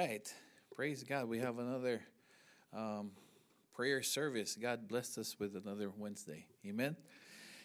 right. 0.00 0.34
Praise 0.74 1.04
God. 1.04 1.28
We 1.28 1.40
have 1.40 1.58
another 1.58 2.00
um, 2.74 3.10
prayer 3.74 4.02
service. 4.02 4.56
God 4.56 4.88
blessed 4.88 5.18
us 5.18 5.36
with 5.38 5.54
another 5.54 5.90
Wednesday. 5.94 6.46
Amen. 6.66 6.96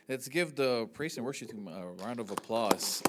Let's 0.10 0.28
give 0.28 0.54
the 0.54 0.90
praise 0.94 1.16
and 1.16 1.26
worship 1.26 1.50
team 1.50 1.70
a 1.70 2.04
round 2.04 2.20
of 2.20 2.32
applause. 2.32 3.02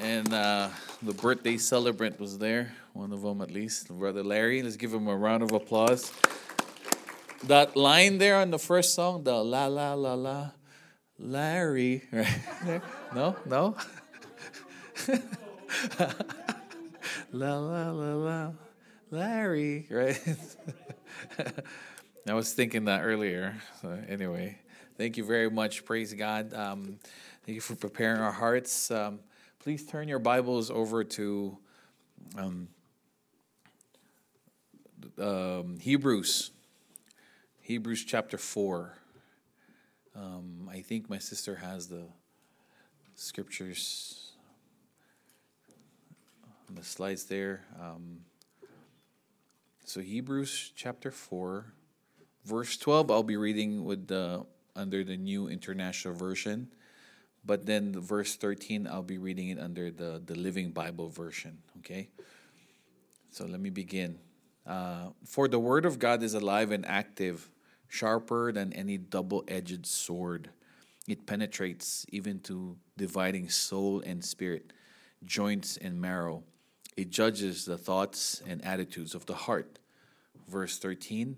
And 0.00 0.32
uh, 0.32 0.70
the 1.02 1.12
birthday 1.12 1.58
celebrant 1.58 2.18
was 2.18 2.38
there, 2.38 2.72
one 2.94 3.12
of 3.12 3.20
them 3.20 3.42
at 3.42 3.50
least, 3.50 3.88
Brother 3.88 4.24
Larry. 4.24 4.62
Let's 4.62 4.76
give 4.76 4.94
him 4.94 5.08
a 5.08 5.16
round 5.16 5.42
of 5.42 5.52
applause. 5.52 6.10
That 7.44 7.76
line 7.76 8.16
there 8.16 8.36
on 8.36 8.50
the 8.50 8.58
first 8.58 8.94
song, 8.94 9.24
the 9.24 9.34
la 9.34 9.66
la 9.66 9.92
la 9.92 10.14
la, 10.14 10.50
Larry, 11.18 12.04
right? 12.12 12.82
no, 13.14 13.36
no. 13.44 13.76
la 17.32 17.58
la 17.58 17.90
la 17.90 18.14
la, 18.14 18.52
Larry, 19.10 19.86
right? 19.90 20.20
I 22.28 22.34
was 22.34 22.52
thinking 22.52 22.86
that 22.86 23.02
earlier. 23.02 23.54
So 23.80 23.98
anyway, 24.08 24.58
thank 24.96 25.16
you 25.16 25.24
very 25.24 25.50
much. 25.50 25.84
Praise 25.84 26.12
God. 26.12 26.52
Um, 26.54 26.98
thank 27.44 27.54
you 27.54 27.60
for 27.60 27.74
preparing 27.74 28.20
our 28.20 28.32
hearts. 28.32 28.90
Um, 28.90 29.20
please 29.60 29.86
turn 29.86 30.08
your 30.08 30.18
Bibles 30.18 30.70
over 30.70 31.04
to 31.04 31.58
um, 32.36 32.68
um 35.18 35.78
Hebrews. 35.80 36.50
Hebrews 37.60 38.04
chapter 38.04 38.38
four. 38.38 38.94
Um, 40.14 40.70
I 40.72 40.80
think 40.80 41.10
my 41.10 41.18
sister 41.18 41.56
has 41.56 41.88
the 41.88 42.04
scriptures 43.14 44.25
on 46.68 46.74
the 46.74 46.84
slides 46.84 47.24
there. 47.24 47.64
Um, 47.80 48.20
so 49.84 50.00
Hebrews 50.00 50.72
chapter 50.74 51.10
four, 51.10 51.72
verse 52.44 52.76
twelve. 52.76 53.10
I'll 53.10 53.22
be 53.22 53.36
reading 53.36 53.84
with 53.84 54.08
the 54.08 54.44
under 54.74 55.04
the 55.04 55.16
New 55.16 55.48
International 55.48 56.14
Version, 56.14 56.68
but 57.44 57.66
then 57.66 57.92
the 57.92 58.00
verse 58.00 58.36
thirteen. 58.36 58.86
I'll 58.86 59.02
be 59.02 59.18
reading 59.18 59.48
it 59.48 59.58
under 59.58 59.90
the 59.90 60.20
the 60.24 60.34
Living 60.34 60.70
Bible 60.70 61.08
version. 61.08 61.58
Okay. 61.78 62.08
So 63.30 63.44
let 63.44 63.60
me 63.60 63.70
begin. 63.70 64.18
Uh, 64.66 65.10
For 65.24 65.46
the 65.46 65.58
word 65.58 65.84
of 65.84 65.98
God 65.98 66.22
is 66.22 66.34
alive 66.34 66.72
and 66.72 66.84
active, 66.86 67.50
sharper 67.86 68.50
than 68.50 68.72
any 68.72 68.98
double 68.98 69.44
edged 69.46 69.86
sword. 69.86 70.50
It 71.06 71.26
penetrates 71.26 72.06
even 72.10 72.40
to 72.40 72.76
dividing 72.96 73.50
soul 73.50 74.00
and 74.00 74.24
spirit, 74.24 74.72
joints 75.22 75.76
and 75.76 76.00
marrow 76.00 76.42
it 76.96 77.10
judges 77.10 77.64
the 77.64 77.76
thoughts 77.76 78.42
and 78.46 78.64
attitudes 78.64 79.14
of 79.14 79.26
the 79.26 79.34
heart. 79.34 79.78
Verse 80.48 80.78
13 80.78 81.36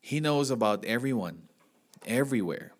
He 0.00 0.20
knows 0.20 0.50
about 0.50 0.84
everyone, 0.84 1.42
everywhere. 2.06 2.72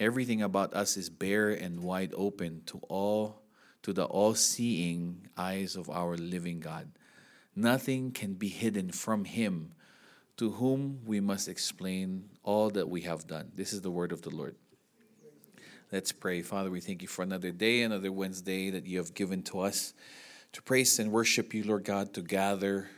Everything 0.00 0.42
about 0.42 0.74
us 0.74 0.96
is 0.96 1.10
bare 1.10 1.50
and 1.50 1.82
wide 1.82 2.12
open 2.16 2.62
to 2.66 2.78
all 2.88 3.42
to 3.82 3.92
the 3.92 4.04
all-seeing 4.04 5.28
eyes 5.36 5.74
of 5.74 5.90
our 5.90 6.16
living 6.16 6.60
God. 6.60 6.90
Nothing 7.56 8.12
can 8.12 8.34
be 8.34 8.48
hidden 8.48 8.90
from 8.92 9.24
him 9.24 9.72
to 10.36 10.50
whom 10.52 11.00
we 11.04 11.18
must 11.18 11.48
explain 11.48 12.30
all 12.44 12.70
that 12.70 12.88
we 12.88 13.02
have 13.02 13.26
done. 13.26 13.50
This 13.56 13.72
is 13.72 13.82
the 13.82 13.90
word 13.90 14.12
of 14.12 14.22
the 14.22 14.30
Lord. 14.30 14.54
Let's 15.90 16.12
pray. 16.12 16.42
Father, 16.42 16.70
we 16.70 16.80
thank 16.80 17.02
you 17.02 17.08
for 17.08 17.22
another 17.22 17.50
day, 17.50 17.82
another 17.82 18.12
Wednesday 18.12 18.70
that 18.70 18.86
you 18.86 18.98
have 18.98 19.14
given 19.14 19.42
to 19.44 19.60
us 19.60 19.94
to 20.52 20.62
praise 20.62 20.98
and 20.98 21.12
worship 21.12 21.54
you, 21.54 21.64
Lord 21.64 21.84
God, 21.84 22.14
to 22.14 22.22
gather. 22.22 22.88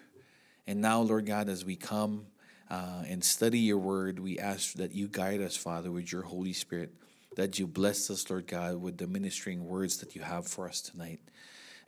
And 0.66 0.80
now, 0.80 1.00
Lord 1.00 1.26
God, 1.26 1.48
as 1.48 1.64
we 1.64 1.76
come 1.76 2.26
uh, 2.70 3.02
and 3.06 3.24
study 3.24 3.58
your 3.58 3.78
word, 3.78 4.18
we 4.18 4.38
ask 4.38 4.74
that 4.74 4.92
you 4.92 5.08
guide 5.08 5.40
us, 5.40 5.56
Father, 5.56 5.90
with 5.90 6.12
your 6.12 6.22
Holy 6.22 6.52
Spirit, 6.52 6.94
that 7.36 7.58
you 7.58 7.66
bless 7.66 8.10
us, 8.10 8.28
Lord 8.30 8.46
God, 8.46 8.76
with 8.76 8.98
the 8.98 9.06
ministering 9.06 9.66
words 9.66 9.98
that 9.98 10.14
you 10.14 10.22
have 10.22 10.46
for 10.46 10.68
us 10.68 10.80
tonight. 10.80 11.20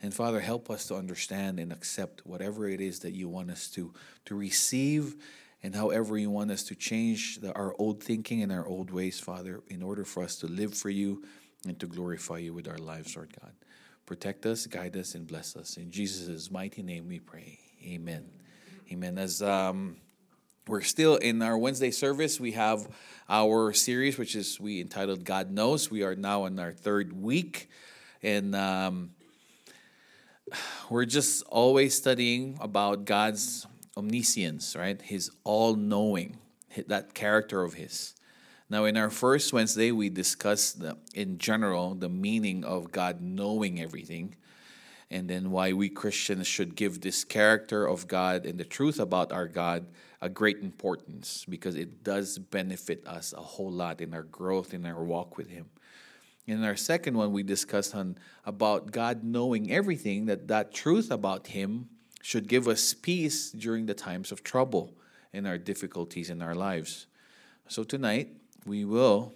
And 0.01 0.13
Father, 0.13 0.41
help 0.41 0.69
us 0.69 0.87
to 0.87 0.95
understand 0.95 1.59
and 1.59 1.71
accept 1.71 2.25
whatever 2.25 2.67
it 2.67 2.81
is 2.81 2.99
that 2.99 3.13
you 3.13 3.29
want 3.29 3.49
us 3.49 3.69
to, 3.69 3.93
to 4.25 4.35
receive 4.35 5.15
and 5.63 5.73
however 5.73 6.17
you 6.17 6.29
want 6.29 6.51
us 6.51 6.63
to 6.63 6.75
change 6.75 7.39
the, 7.39 7.53
our 7.53 7.73
old 7.79 8.03
thinking 8.03 8.43
and 8.43 8.51
our 8.51 8.67
old 8.67 8.91
ways, 8.91 9.19
Father, 9.19 9.61
in 9.69 9.81
order 9.81 10.03
for 10.03 10.21
us 10.21 10.35
to 10.37 10.47
live 10.47 10.75
for 10.75 10.89
you 10.89 11.23
and 11.65 11.79
to 11.79 11.87
glorify 11.87 12.39
you 12.39 12.53
with 12.53 12.67
our 12.67 12.77
lives, 12.77 13.15
Lord 13.15 13.33
God. 13.41 13.53
Protect 14.05 14.45
us, 14.45 14.67
guide 14.67 14.97
us, 14.97 15.15
and 15.15 15.25
bless 15.25 15.55
us. 15.55 15.77
In 15.77 15.89
Jesus' 15.89 16.51
mighty 16.51 16.83
name 16.83 17.07
we 17.07 17.19
pray. 17.19 17.57
Amen. 17.85 18.25
Amen. 18.91 19.17
As 19.17 19.41
um, 19.41 19.95
we're 20.67 20.81
still 20.81 21.15
in 21.15 21.41
our 21.41 21.57
Wednesday 21.57 21.89
service, 21.91 22.37
we 22.37 22.51
have 22.51 22.87
our 23.29 23.71
series, 23.71 24.17
which 24.17 24.35
is 24.35 24.59
we 24.59 24.81
entitled 24.81 25.23
God 25.23 25.51
Knows. 25.51 25.89
We 25.89 26.03
are 26.03 26.15
now 26.15 26.45
in 26.45 26.59
our 26.59 26.73
third 26.73 27.13
week. 27.13 27.69
And 28.21 28.53
um, 28.55 29.11
we're 30.89 31.05
just 31.05 31.43
always 31.43 31.95
studying 31.95 32.57
about 32.59 33.05
God's 33.05 33.65
omniscience, 33.95 34.75
right? 34.75 35.01
His 35.01 35.31
all 35.45 35.75
knowing, 35.75 36.37
that 36.87 37.13
character 37.13 37.63
of 37.63 37.75
His. 37.75 38.15
Now, 38.69 38.85
in 38.85 38.97
our 38.97 39.09
first 39.09 39.53
Wednesday, 39.53 39.91
we 39.91 40.09
discussed 40.09 40.79
the, 40.79 40.97
in 41.13 41.37
general 41.37 41.95
the 41.95 42.09
meaning 42.09 42.63
of 42.63 42.91
God 42.91 43.21
knowing 43.21 43.81
everything, 43.81 44.35
and 45.11 45.29
then 45.29 45.51
why 45.51 45.73
we 45.73 45.89
Christians 45.89 46.47
should 46.47 46.75
give 46.75 47.01
this 47.01 47.23
character 47.23 47.85
of 47.85 48.07
God 48.07 48.45
and 48.45 48.59
the 48.59 48.65
truth 48.65 48.99
about 48.99 49.31
our 49.31 49.47
God 49.47 49.85
a 50.21 50.29
great 50.29 50.59
importance 50.59 51.45
because 51.47 51.75
it 51.75 52.03
does 52.03 52.39
benefit 52.39 53.05
us 53.05 53.33
a 53.33 53.41
whole 53.41 53.71
lot 53.71 53.99
in 53.99 54.13
our 54.13 54.23
growth 54.23 54.73
in 54.73 54.85
our 54.85 55.03
walk 55.03 55.37
with 55.37 55.49
Him. 55.49 55.65
In 56.47 56.63
our 56.63 56.75
second 56.75 57.15
one, 57.15 57.31
we 57.31 57.43
discussed 57.43 57.93
on 57.93 58.17
about 58.45 58.91
God 58.91 59.23
knowing 59.23 59.71
everything, 59.71 60.25
that 60.25 60.47
that 60.47 60.73
truth 60.73 61.11
about 61.11 61.47
Him 61.47 61.89
should 62.21 62.47
give 62.47 62.67
us 62.67 62.93
peace 62.93 63.51
during 63.51 63.85
the 63.85 63.93
times 63.93 64.31
of 64.31 64.43
trouble 64.43 64.93
and 65.33 65.45
our 65.45 65.57
difficulties 65.57 66.29
in 66.29 66.41
our 66.41 66.55
lives. 66.55 67.07
So 67.67 67.83
tonight, 67.83 68.29
we 68.65 68.85
will 68.85 69.33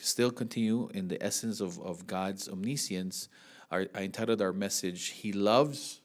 still 0.00 0.30
continue 0.30 0.88
in 0.94 1.08
the 1.08 1.22
essence 1.22 1.60
of, 1.60 1.80
of 1.80 2.06
God's 2.06 2.48
omniscience. 2.48 3.28
Our, 3.70 3.86
I 3.94 4.02
entitled 4.02 4.40
our 4.40 4.52
message, 4.52 5.08
He 5.08 5.32
Loves. 5.32 6.00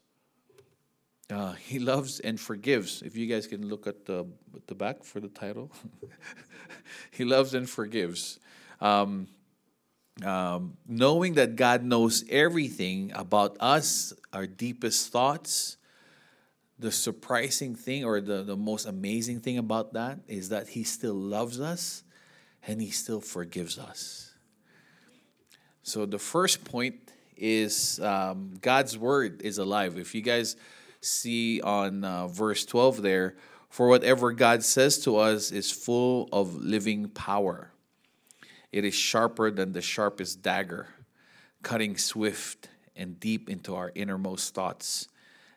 Uh, 1.27 1.53
he 1.53 1.79
loves 1.79 2.19
and 2.19 2.39
forgives. 2.39 3.01
If 3.01 3.17
you 3.17 3.25
guys 3.25 3.47
can 3.47 3.67
look 3.67 3.87
at 3.87 4.05
the 4.05 4.27
at 4.55 4.67
the 4.67 4.75
back 4.75 5.03
for 5.03 5.19
the 5.19 5.27
title, 5.27 5.71
he 7.11 7.25
loves 7.25 7.55
and 7.55 7.67
forgives. 7.67 8.39
Um, 8.79 9.27
um, 10.23 10.77
knowing 10.87 11.33
that 11.33 11.55
God 11.55 11.83
knows 11.83 12.23
everything 12.29 13.11
about 13.15 13.57
us, 13.59 14.13
our 14.31 14.45
deepest 14.45 15.11
thoughts, 15.11 15.77
the 16.77 16.91
surprising 16.91 17.75
thing 17.75 18.05
or 18.05 18.21
the, 18.21 18.43
the 18.43 18.55
most 18.55 18.85
amazing 18.85 19.39
thing 19.39 19.57
about 19.57 19.93
that 19.93 20.19
is 20.27 20.49
that 20.49 20.69
He 20.69 20.83
still 20.83 21.15
loves 21.15 21.59
us 21.59 22.03
and 22.67 22.81
He 22.81 22.89
still 22.91 23.21
forgives 23.21 23.77
us. 23.77 24.33
So 25.83 26.05
the 26.05 26.19
first 26.19 26.65
point 26.65 26.95
is 27.37 27.99
um, 27.99 28.53
God's 28.61 28.97
word 28.97 29.41
is 29.43 29.57
alive. 29.57 29.97
If 29.97 30.15
you 30.15 30.21
guys 30.21 30.55
see 31.01 31.61
on 31.61 32.03
uh, 32.03 32.27
verse 32.27 32.65
12 32.65 33.01
there, 33.01 33.35
for 33.69 33.87
whatever 33.87 34.31
God 34.31 34.63
says 34.63 34.99
to 34.99 35.17
us 35.17 35.51
is 35.51 35.69
full 35.69 36.29
of 36.31 36.55
living 36.55 37.09
power. 37.09 37.71
It 38.71 38.85
is 38.85 38.95
sharper 38.95 39.51
than 39.51 39.73
the 39.73 39.81
sharpest 39.81 40.41
dagger, 40.41 40.87
cutting 41.61 41.97
swift 41.97 42.69
and 42.95 43.19
deep 43.19 43.49
into 43.49 43.75
our 43.75 43.91
innermost 43.93 44.53
thoughts 44.53 45.07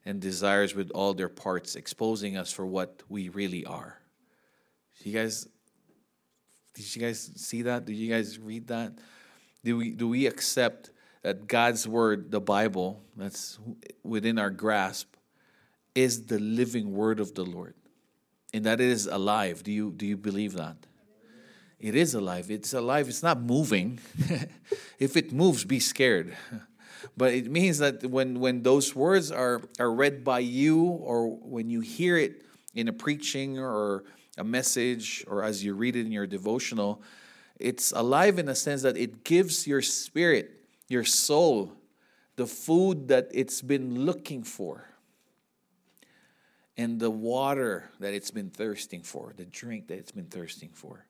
and 0.05 0.21
desires 0.21 0.75
with 0.75 0.91
all 0.91 1.15
their 1.15 1.29
parts, 1.29 1.77
exposing 1.77 2.37
us 2.37 2.53
for 2.53 2.67
what 2.67 3.03
we 3.09 3.29
really 3.29 3.65
are. 3.65 3.99
You 5.05 5.13
guys 5.13 5.47
did 6.75 6.95
you 6.95 7.03
guys 7.03 7.31
see 7.37 7.63
that? 7.63 7.85
Did 7.85 7.97
you 7.97 8.13
guys 8.13 8.39
read 8.39 8.69
that? 8.69 8.93
Do 9.65 9.77
we 9.77 9.91
do 9.91 10.09
we 10.09 10.27
accept 10.27 10.91
that 11.23 11.47
God's 11.47 11.87
word, 11.87 12.31
the 12.31 12.41
Bible, 12.41 13.03
that's 13.17 13.59
within 14.03 14.39
our 14.39 14.51
grasp, 14.51 15.15
is 15.95 16.27
the 16.27 16.39
living 16.39 16.95
word 16.95 17.21
of 17.21 17.35
the 17.35 17.45
Lord, 17.45 17.75
and 18.55 18.65
that 18.65 18.81
it 18.81 18.89
is 18.89 19.07
alive? 19.07 19.63
Do 19.63 19.73
you 19.73 19.91
do 19.91 20.07
you 20.07 20.17
believe 20.17 20.55
that? 20.55 20.77
It 21.81 21.95
is 21.95 22.15
alive. 22.15 22.51
It's 22.51 22.73
alive. 22.73 23.09
It's 23.09 23.23
not 23.23 23.41
moving. 23.41 24.01
if 24.99 25.17
it 25.17 25.33
moves, 25.33 25.65
be 25.65 25.81
scared. 25.81 26.37
But 27.17 27.35
it 27.35 27.51
means 27.51 27.79
that 27.79 28.05
when, 28.05 28.41
when 28.41 28.63
those 28.63 28.95
words 28.95 29.31
are, 29.31 29.61
are 29.79 29.93
read 29.93 30.25
by 30.25 30.41
you 30.41 30.83
or 30.83 31.29
when 31.29 31.71
you 31.71 31.81
hear 31.81 32.17
it 32.17 32.43
in 32.75 32.89
a 32.89 32.93
preaching 32.93 33.59
or 33.59 34.05
a 34.39 34.45
message 34.45 35.25
or 35.29 35.43
as 35.43 35.63
you 35.63 35.75
read 35.75 35.97
it 35.97 36.07
in 36.07 36.13
your 36.13 36.27
devotional, 36.27 37.03
it's 37.59 37.93
alive 37.93 38.39
in 38.39 38.49
a 38.49 38.55
sense 38.55 38.83
that 38.83 38.97
it 38.97 39.25
gives 39.25 39.67
your 39.67 39.83
spirit, 39.83 40.65
your 40.89 41.05
soul, 41.05 41.73
the 42.37 42.47
food 42.47 43.09
that 43.09 43.29
it's 43.33 43.61
been 43.61 44.07
looking 44.07 44.45
for. 44.45 44.85
and 46.79 47.01
the 47.01 47.11
water 47.11 47.91
that 47.99 48.15
it's 48.15 48.31
been 48.31 48.51
thirsting 48.51 49.03
for, 49.03 49.35
the 49.37 49.45
drink 49.45 49.89
that 49.89 49.99
it's 49.99 50.13
been 50.13 50.27
thirsting 50.27 50.71
for. 50.73 51.05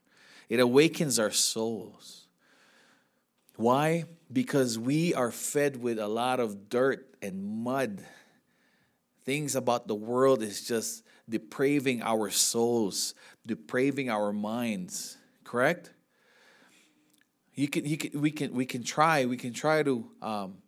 It 0.48 0.60
awakens 0.60 1.18
our 1.18 1.30
souls. 1.30 2.26
Why? 3.56 4.04
Because 4.32 4.78
we 4.78 5.12
are 5.12 5.30
fed 5.30 5.76
with 5.76 5.98
a 5.98 6.08
lot 6.08 6.40
of 6.40 6.70
dirt 6.70 7.14
and 7.20 7.44
mud. 7.44 8.02
Things 9.24 9.54
about 9.54 9.86
the 9.86 9.94
world 9.94 10.42
is 10.42 10.66
just 10.66 11.04
depraving 11.28 12.02
our 12.02 12.30
souls, 12.30 13.14
depraving 13.46 14.10
our 14.10 14.32
minds. 14.32 15.18
Correct? 15.44 15.92
You 17.54 17.68
can, 17.68 17.84
you 17.84 17.96
can, 17.96 18.20
we 18.20 18.30
can, 18.30 18.52
we 18.54 18.66
can 18.66 18.82
try. 18.82 19.24
We 19.24 19.36
can 19.36 19.52
try 19.52 19.82
to 19.82 20.08
um, 20.22 20.58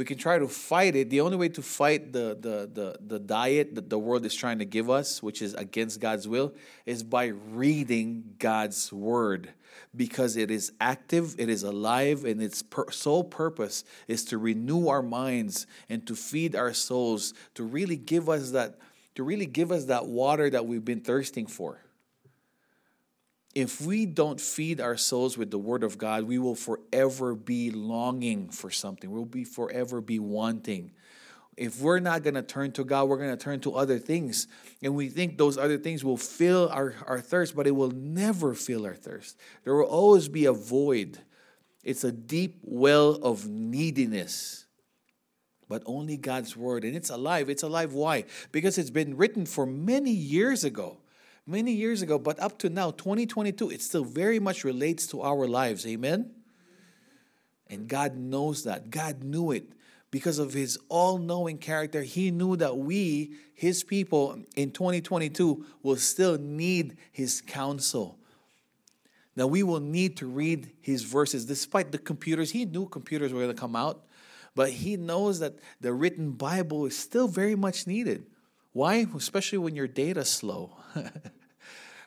we 0.00 0.06
can 0.06 0.16
try 0.16 0.38
to 0.38 0.48
fight 0.48 0.96
it. 0.96 1.10
The 1.10 1.20
only 1.20 1.36
way 1.36 1.50
to 1.50 1.60
fight 1.60 2.12
the, 2.14 2.34
the, 2.40 2.70
the, 2.72 2.98
the 3.06 3.18
diet 3.18 3.74
that 3.74 3.90
the 3.90 3.98
world 3.98 4.24
is 4.24 4.34
trying 4.34 4.58
to 4.60 4.64
give 4.64 4.88
us, 4.88 5.22
which 5.22 5.42
is 5.42 5.52
against 5.52 6.00
God's 6.00 6.26
will, 6.26 6.54
is 6.86 7.02
by 7.02 7.26
reading 7.26 8.34
God's 8.38 8.90
word 8.92 9.52
because 9.94 10.36
it 10.36 10.50
is 10.50 10.72
active, 10.80 11.34
it 11.38 11.48
is 11.48 11.64
alive, 11.64 12.24
and 12.24 12.40
its 12.42 12.62
per- 12.62 12.90
sole 12.90 13.24
purpose 13.24 13.84
is 14.08 14.24
to 14.24 14.38
renew 14.38 14.88
our 14.88 15.02
minds 15.02 15.66
and 15.88 16.06
to 16.06 16.14
feed 16.14 16.56
our 16.56 16.72
souls, 16.72 17.34
to 17.54 17.64
really 17.64 17.96
give 17.96 18.28
us 18.28 18.52
that, 18.52 18.78
to 19.20 19.24
really 19.24 19.46
give 19.46 19.70
us 19.70 19.84
that 19.84 20.06
water 20.06 20.48
that 20.48 20.66
we've 20.66 20.84
been 20.84 21.02
thirsting 21.02 21.46
for 21.46 21.78
if 23.54 23.80
we 23.80 24.06
don't 24.06 24.40
feed 24.40 24.80
our 24.80 24.96
souls 24.96 25.36
with 25.36 25.50
the 25.50 25.58
word 25.58 25.82
of 25.82 25.98
God, 25.98 26.24
we 26.24 26.38
will 26.38 26.54
forever 26.54 27.34
be 27.34 27.70
longing 27.70 28.48
for 28.48 28.70
something. 28.70 29.10
We'll 29.10 29.24
be 29.24 29.44
forever 29.44 30.00
be 30.00 30.18
wanting. 30.18 30.92
If 31.56 31.80
we're 31.80 31.98
not 31.98 32.22
going 32.22 32.34
to 32.34 32.42
turn 32.42 32.72
to 32.72 32.84
God, 32.84 33.08
we're 33.08 33.18
going 33.18 33.36
to 33.36 33.44
turn 33.44 33.60
to 33.60 33.74
other 33.74 33.98
things. 33.98 34.46
And 34.82 34.94
we 34.94 35.08
think 35.08 35.36
those 35.36 35.58
other 35.58 35.78
things 35.78 36.04
will 36.04 36.16
fill 36.16 36.68
our, 36.70 36.94
our 37.06 37.20
thirst, 37.20 37.56
but 37.56 37.66
it 37.66 37.72
will 37.72 37.90
never 37.90 38.54
fill 38.54 38.86
our 38.86 38.94
thirst. 38.94 39.36
There 39.64 39.74
will 39.74 39.84
always 39.84 40.28
be 40.28 40.44
a 40.44 40.52
void. 40.52 41.18
It's 41.82 42.04
a 42.04 42.12
deep 42.12 42.60
well 42.62 43.16
of 43.16 43.48
neediness. 43.48 44.64
But 45.70 45.82
only 45.86 46.18
God's 46.18 46.54
word. 46.54 46.84
And 46.84 46.94
it's 46.94 47.08
alive. 47.08 47.48
It's 47.48 47.62
alive. 47.62 47.94
Why? 47.94 48.24
Because 48.52 48.76
it's 48.76 48.90
been 48.90 49.16
written 49.16 49.46
for 49.46 49.64
many 49.64 50.10
years 50.10 50.64
ago 50.64 50.98
many 51.46 51.72
years 51.72 52.00
ago, 52.00 52.18
but 52.18 52.38
up 52.38 52.58
to 52.58 52.68
now, 52.68 52.92
2022, 52.92 53.70
it 53.70 53.82
still 53.82 54.04
very 54.04 54.38
much 54.38 54.62
relates 54.62 55.06
to 55.08 55.20
our 55.22 55.46
lives. 55.48 55.86
Amen? 55.86 56.30
And 57.68 57.88
God 57.88 58.16
knows 58.16 58.64
that. 58.64 58.90
God 58.90 59.22
knew 59.22 59.50
it 59.50 59.72
because 60.10 60.38
of 60.38 60.52
his 60.52 60.78
all 60.88 61.18
knowing 61.18 61.58
character. 61.58 62.02
He 62.02 62.30
knew 62.30 62.56
that 62.56 62.76
we, 62.76 63.34
his 63.54 63.84
people, 63.84 64.42
in 64.56 64.70
2022 64.72 65.64
will 65.82 65.96
still 65.96 66.38
need 66.38 66.96
his 67.12 67.40
counsel. 67.40 68.18
Now, 69.36 69.46
we 69.46 69.62
will 69.62 69.80
need 69.80 70.16
to 70.18 70.26
read 70.26 70.72
his 70.80 71.04
verses 71.04 71.46
despite 71.46 71.92
the 71.92 71.98
computers. 71.98 72.50
He 72.50 72.64
knew 72.64 72.86
computers 72.86 73.32
were 73.32 73.40
going 73.40 73.54
to 73.54 73.60
come 73.60 73.76
out, 73.76 74.04
but 74.54 74.70
he 74.70 74.96
knows 74.96 75.38
that 75.40 75.54
the 75.80 75.92
written 75.92 76.32
Bible 76.32 76.86
is 76.86 76.96
still 76.96 77.28
very 77.28 77.54
much 77.54 77.86
needed. 77.86 78.26
Why? 78.72 79.06
Especially 79.16 79.58
when 79.58 79.74
your 79.74 79.88
data's 79.88 80.30
slow. 80.30 80.76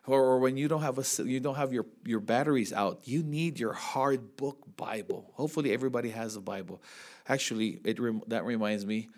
or, 0.07 0.39
when 0.39 0.57
you 0.57 0.67
don't 0.67 0.81
have 0.81 0.97
a 0.97 1.23
you 1.23 1.39
don't 1.39 1.55
have 1.55 1.73
your 1.73 1.85
your 2.05 2.19
batteries 2.19 2.73
out 2.73 2.99
you 3.05 3.23
need 3.23 3.59
your 3.59 3.73
hard 3.73 4.35
book 4.35 4.57
bible 4.75 5.31
hopefully 5.35 5.71
everybody 5.71 6.09
has 6.09 6.35
a 6.35 6.41
bible 6.41 6.81
actually 7.27 7.79
it 7.85 7.97
that 8.29 8.43
reminds 8.43 8.85
me 8.85 9.09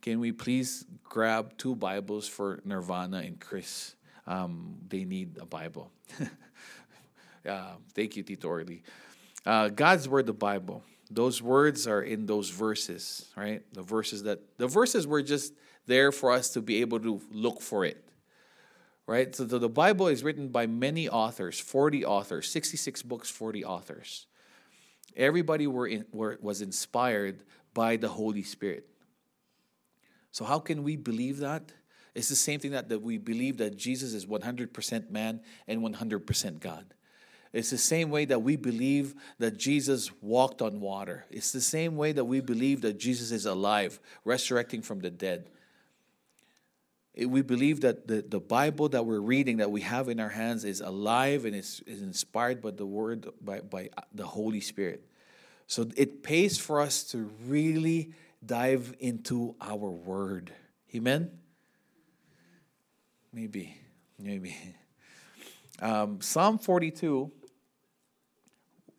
can 0.00 0.20
we 0.20 0.32
please 0.32 0.84
grab 1.04 1.56
two 1.58 1.74
bibles 1.74 2.26
for 2.26 2.60
nirvana 2.64 3.18
and 3.18 3.40
chris 3.40 3.94
um, 4.26 4.76
they 4.88 5.04
need 5.04 5.36
a 5.38 5.46
bible 5.46 5.90
uh, 7.48 7.72
thank 7.94 8.16
you 8.16 8.22
tito 8.22 8.48
Orly. 8.48 8.82
Uh, 9.44 9.68
god's 9.68 10.08
word 10.08 10.26
the 10.26 10.32
bible 10.32 10.82
those 11.14 11.42
words 11.42 11.86
are 11.86 12.02
in 12.02 12.26
those 12.26 12.50
verses 12.50 13.28
right 13.36 13.62
the 13.72 13.82
verses 13.82 14.22
that 14.22 14.40
the 14.58 14.66
verses 14.66 15.06
were 15.06 15.22
just 15.22 15.52
there 15.86 16.12
for 16.12 16.30
us 16.30 16.50
to 16.50 16.60
be 16.60 16.80
able 16.80 17.00
to 17.00 17.20
look 17.32 17.60
for 17.60 17.84
it 17.84 18.02
right? 19.06 19.34
So 19.34 19.44
the, 19.44 19.68
Bible 19.68 20.08
is 20.08 20.22
written 20.22 20.48
by 20.48 20.66
many 20.66 21.08
authors, 21.08 21.58
40 21.58 22.04
authors, 22.04 22.50
66 22.50 23.02
books, 23.02 23.30
40 23.30 23.64
authors. 23.64 24.26
Everybody 25.16 25.66
were, 25.66 25.86
in, 25.86 26.06
were 26.12 26.38
was 26.40 26.62
inspired 26.62 27.42
by 27.74 27.96
the 27.96 28.08
Holy 28.08 28.42
Spirit. 28.42 28.86
So 30.30 30.44
how 30.44 30.58
can 30.58 30.82
we 30.82 30.96
believe 30.96 31.38
that? 31.38 31.72
It's 32.14 32.28
the 32.28 32.36
same 32.36 32.60
thing 32.60 32.70
that, 32.72 32.88
that 32.88 33.02
we 33.02 33.18
believe 33.18 33.58
that 33.58 33.76
Jesus 33.76 34.14
is 34.14 34.26
100% 34.26 35.10
man 35.10 35.40
and 35.66 35.82
100% 35.82 36.60
God. 36.60 36.94
It's 37.52 37.70
the 37.70 37.78
same 37.78 38.10
way 38.10 38.24
that 38.24 38.42
we 38.42 38.56
believe 38.56 39.14
that 39.38 39.58
Jesus 39.58 40.10
walked 40.22 40.62
on 40.62 40.80
water. 40.80 41.26
It's 41.30 41.52
the 41.52 41.60
same 41.60 41.96
way 41.96 42.12
that 42.12 42.24
we 42.24 42.40
believe 42.40 42.80
that 42.80 42.98
Jesus 42.98 43.30
is 43.30 43.44
alive, 43.44 44.00
resurrecting 44.24 44.82
from 44.82 45.00
the 45.00 45.10
dead 45.10 45.50
we 47.14 47.42
believe 47.42 47.82
that 47.82 48.06
the, 48.06 48.22
the 48.26 48.40
Bible 48.40 48.88
that 48.90 49.04
we're 49.04 49.20
reading, 49.20 49.58
that 49.58 49.70
we 49.70 49.82
have 49.82 50.08
in 50.08 50.18
our 50.18 50.30
hands, 50.30 50.64
is 50.64 50.80
alive 50.80 51.44
and 51.44 51.54
is, 51.54 51.82
is 51.86 52.00
inspired 52.00 52.62
by 52.62 52.70
the 52.70 52.86
Word, 52.86 53.28
by, 53.40 53.60
by 53.60 53.90
the 54.14 54.24
Holy 54.26 54.60
Spirit. 54.60 55.06
So 55.66 55.88
it 55.96 56.22
pays 56.22 56.58
for 56.58 56.80
us 56.80 57.04
to 57.04 57.30
really 57.46 58.12
dive 58.44 58.94
into 58.98 59.54
our 59.60 59.90
Word. 59.90 60.52
Amen? 60.94 61.30
Maybe, 63.32 63.78
maybe. 64.18 64.56
Um, 65.80 66.20
Psalm 66.20 66.58
42, 66.58 67.32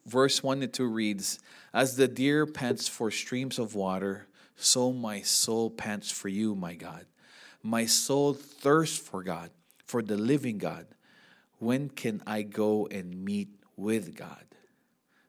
verse 0.05 0.43
1 0.43 0.61
to 0.61 0.67
2 0.67 0.85
reads 0.85 1.39
As 1.73 1.95
the 1.95 2.07
deer 2.07 2.45
pants 2.45 2.87
for 2.87 3.11
streams 3.11 3.59
of 3.59 3.75
water, 3.75 4.27
so 4.55 4.91
my 4.91 5.21
soul 5.21 5.69
pants 5.69 6.11
for 6.11 6.29
you, 6.29 6.55
my 6.55 6.75
God. 6.75 7.05
My 7.61 7.85
soul 7.85 8.33
thirsts 8.33 8.97
for 8.97 9.23
God, 9.23 9.51
for 9.85 10.01
the 10.01 10.17
living 10.17 10.57
God. 10.57 10.87
When 11.59 11.89
can 11.89 12.21
I 12.27 12.41
go 12.41 12.87
and 12.87 13.23
meet 13.23 13.49
with 13.77 14.15
God? 14.15 14.43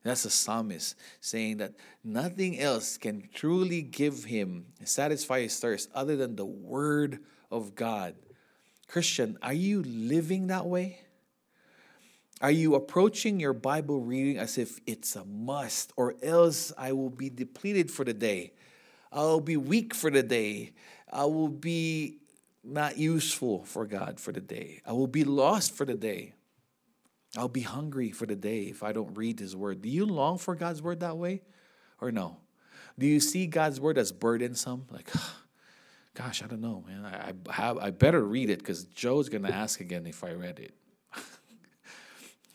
That's 0.03 0.27
a 0.27 0.31
psalmist 0.31 0.97
saying 1.21 1.57
that 1.59 1.73
nothing 2.05 2.61
else 2.61 2.99
can 2.99 3.29
truly 3.33 3.81
give 3.81 4.25
him, 4.25 4.67
satisfy 4.85 5.41
his 5.41 5.59
thirst 5.59 5.91
other 5.95 6.15
than 6.15 6.37
the 6.37 6.45
word 6.45 7.21
of 7.51 7.75
God. 7.75 8.15
Christian, 8.87 9.39
are 9.43 9.55
you 9.55 9.83
living 9.83 10.49
that 10.49 10.67
way? 10.67 11.01
Are 12.41 12.51
you 12.51 12.75
approaching 12.75 13.39
your 13.39 13.53
Bible 13.53 14.01
reading 14.01 14.39
as 14.39 14.59
if 14.59 14.81
it's 14.87 15.17
a 15.17 15.25
must, 15.25 15.93
or 15.97 16.17
else 16.23 16.73
I 16.77 16.93
will 16.93 17.11
be 17.11 17.31
depleted 17.31 17.91
for 17.91 18.05
the 18.05 18.15
day? 18.15 18.53
I'll 19.13 19.41
be 19.41 19.57
weak 19.57 19.95
for 19.95 20.11
the 20.11 20.23
day. 20.23 20.73
I 21.11 21.25
will 21.25 21.49
be 21.49 22.19
not 22.65 22.99
useful 22.99 23.65
for 23.65 23.87
God 23.87 24.19
for 24.19 24.33
the 24.33 24.41
day. 24.41 24.81
I 24.85 24.93
will 24.93 25.07
be 25.07 25.23
lost 25.23 25.77
for 25.77 25.85
the 25.85 25.95
day. 25.95 26.33
I'll 27.37 27.49
be 27.49 27.61
hungry 27.63 28.11
for 28.11 28.27
the 28.27 28.37
day 28.37 28.63
if 28.63 28.83
I 28.83 28.93
don't 28.93 29.17
read 29.17 29.39
His 29.39 29.55
Word. 29.55 29.83
Do 29.83 29.89
you 29.89 30.07
long 30.07 30.39
for 30.39 30.55
God's 30.55 30.83
Word 30.83 31.01
that 31.01 31.17
way 31.17 31.43
or 32.01 32.11
no? 32.11 32.39
Do 32.99 33.07
you 33.07 33.21
see 33.21 33.47
God's 33.47 33.81
Word 33.81 33.99
as 33.99 34.13
burdensome? 34.13 34.87
Like, 34.91 35.11
gosh, 36.15 36.43
I 36.43 36.47
don't 36.47 36.61
know, 36.61 36.85
man. 36.87 37.05
I, 37.05 37.33
I 37.49 37.53
have 37.53 37.79
I 37.79 37.91
better 37.91 38.23
read 38.23 38.51
it 38.51 38.59
because 38.59 38.85
Joe's 38.85 39.29
gonna 39.29 39.51
ask 39.51 39.81
again 39.81 40.07
if 40.07 40.25
I 40.25 40.33
read 40.33 40.59
it. 40.59 40.75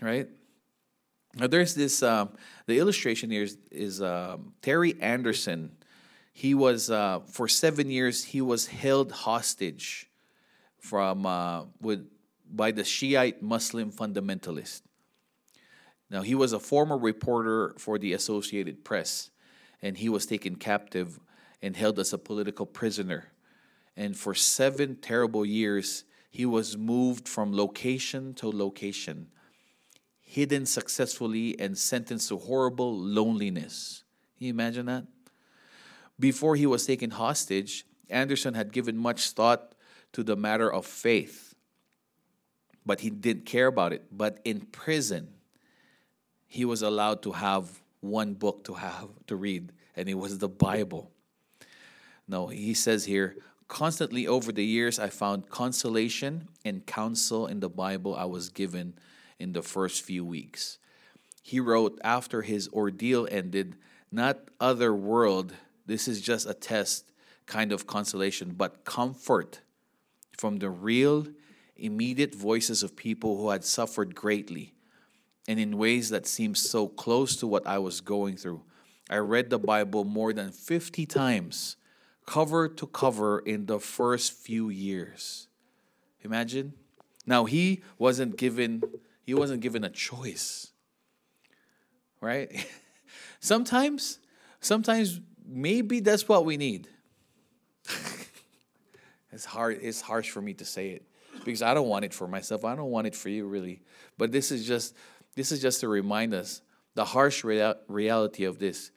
Right? 0.02 0.30
Now 1.36 1.48
there's 1.48 1.76
this. 1.76 2.02
Um, 2.02 2.30
the 2.66 2.80
illustration 2.80 3.30
here 3.30 3.44
is, 3.44 3.58
is 3.72 4.02
um, 4.02 4.54
Terry 4.62 5.00
Anderson 5.00 5.72
he 6.40 6.54
was 6.54 6.90
uh, 6.90 7.20
for 7.28 7.50
seven 7.50 7.90
years 7.90 8.24
he 8.24 8.40
was 8.40 8.68
held 8.68 9.12
hostage 9.12 10.10
from 10.78 11.26
uh, 11.26 11.64
with 11.82 12.08
by 12.50 12.72
the 12.72 12.86
Shiite 12.86 13.44
Muslim 13.44 13.92
fundamentalist. 13.92 14.84
Now 16.10 16.22
he 16.22 16.36
was 16.36 16.54
a 16.54 16.60
former 16.60 16.98
reporter 16.98 17.76
for 17.78 18.00
the 18.00 18.14
Associated 18.14 18.86
Press, 18.86 19.32
and 19.82 19.98
he 19.98 20.08
was 20.08 20.26
taken 20.26 20.56
captive 20.56 21.20
and 21.62 21.76
held 21.76 22.00
as 22.00 22.14
a 22.14 22.18
political 22.18 22.66
prisoner. 22.66 23.34
And 23.98 24.16
for 24.16 24.34
seven 24.34 24.96
terrible 24.96 25.46
years, 25.46 26.06
he 26.32 26.46
was 26.46 26.78
moved 26.78 27.28
from 27.28 27.54
location 27.54 28.34
to 28.36 28.50
location, 28.50 29.28
hidden 30.30 30.64
successfully 30.64 31.60
and 31.60 31.76
sentenced 31.76 32.30
to 32.30 32.38
horrible 32.38 32.96
loneliness. 32.96 34.04
Can 34.38 34.46
you 34.46 34.52
imagine 34.52 34.86
that? 34.86 35.08
Before 36.20 36.56
he 36.56 36.68
was 36.68 36.86
taken 36.86 37.10
hostage, 37.10 37.84
Anderson 38.12 38.54
had 38.54 38.72
given 38.72 38.96
much 38.96 39.32
thought 39.32 39.74
to 40.14 40.22
the 40.22 40.36
matter 40.36 40.72
of 40.72 40.86
faith, 40.86 41.56
but 42.86 43.00
he 43.00 43.10
didn't 43.10 43.48
care 43.48 43.66
about 43.66 43.92
it. 43.92 44.06
But 44.12 44.40
in 44.46 44.62
prison, 44.62 45.30
he 46.46 46.64
was 46.64 46.84
allowed 46.84 47.24
to 47.24 47.32
have 47.32 47.82
one 48.00 48.36
book 48.36 48.64
to 48.66 48.76
have 48.76 49.10
to 49.26 49.36
read, 49.36 49.72
and 49.96 50.08
it 50.08 50.14
was 50.14 50.38
the 50.38 50.48
Bible. 50.48 51.10
No, 52.28 52.48
he 52.48 52.76
says 52.76 53.06
here, 53.06 53.36
Constantly 53.68 54.28
over 54.28 54.52
the 54.52 54.66
years, 54.66 55.00
I 55.00 55.10
found 55.10 55.50
consolation 55.50 56.50
and 56.64 56.86
counsel 56.86 57.48
in 57.48 57.62
the 57.62 57.70
Bible 57.70 58.16
I 58.16 58.26
was 58.26 58.50
given 58.50 58.94
in 59.40 59.54
the 59.54 59.62
first 59.62 60.04
few 60.04 60.26
weeks. 60.26 60.78
He 61.42 61.60
wrote 61.60 62.00
after 62.04 62.42
his 62.42 62.70
ordeal 62.70 63.28
ended, 63.32 63.76
not 64.12 64.50
other 64.60 64.94
world, 64.94 65.54
this 65.86 66.08
is 66.08 66.22
just 66.22 66.48
a 66.48 66.54
test 66.54 67.12
kind 67.46 67.72
of 67.72 67.88
consolation, 67.88 68.54
but 68.56 68.84
comfort 68.84 69.62
from 70.38 70.58
the 70.58 70.70
real, 70.70 71.28
immediate 71.76 72.36
voices 72.36 72.84
of 72.84 72.96
people 72.96 73.38
who 73.38 73.50
had 73.50 73.64
suffered 73.64 74.14
greatly 74.14 74.74
and 75.48 75.60
in 75.60 75.78
ways 75.78 76.10
that 76.10 76.28
seemed 76.28 76.58
so 76.58 76.88
close 76.88 77.36
to 77.38 77.48
what 77.48 77.66
I 77.66 77.80
was 77.80 78.02
going 78.02 78.38
through. 78.38 78.62
I 79.10 79.18
read 79.18 79.50
the 79.50 79.58
Bible 79.58 80.04
more 80.04 80.32
than 80.32 80.52
50 80.52 81.06
times 81.08 81.76
cover 82.28 82.68
to 82.68 82.86
cover 82.86 83.40
in 83.40 83.66
the 83.66 83.80
first 83.80 84.32
few 84.32 84.70
years. 84.70 85.48
Imagine. 86.22 86.74
Now 87.26 87.46
he 87.46 87.82
wasn't 87.98 88.38
given 88.38 88.84
he 89.30 89.36
wasn't 89.36 89.62
given 89.62 89.84
a 89.84 89.90
choice. 89.92 90.72
Right? 92.20 92.68
sometimes 93.40 94.18
sometimes 94.60 95.22
maybe 95.48 96.00
that's 96.00 96.28
what 96.28 96.46
we 96.46 96.58
need. 96.58 96.88
it's 99.32 99.46
hard 99.46 99.78
it's 99.84 100.02
harsh 100.02 100.32
for 100.32 100.42
me 100.42 100.56
to 100.56 100.66
say 100.66 100.90
it 100.90 101.04
because 101.46 101.62
I 101.62 101.76
don't 101.76 101.88
want 101.88 102.06
it 102.06 102.14
for 102.14 102.28
myself. 102.28 102.66
I 102.66 102.76
don't 102.76 102.90
want 102.90 103.06
it 103.06 103.16
for 103.16 103.30
you 103.30 103.46
really. 103.46 103.84
But 104.18 104.32
this 104.32 104.52
is 104.52 104.66
just 104.66 104.96
this 105.36 105.52
is 105.52 105.62
just 105.62 105.82
to 105.82 105.88
remind 105.88 106.34
us 106.34 106.64
the 106.96 107.06
harsh 107.06 107.44
rea- 107.44 107.76
reality 107.88 108.46
of 108.46 108.58
this 108.58 108.90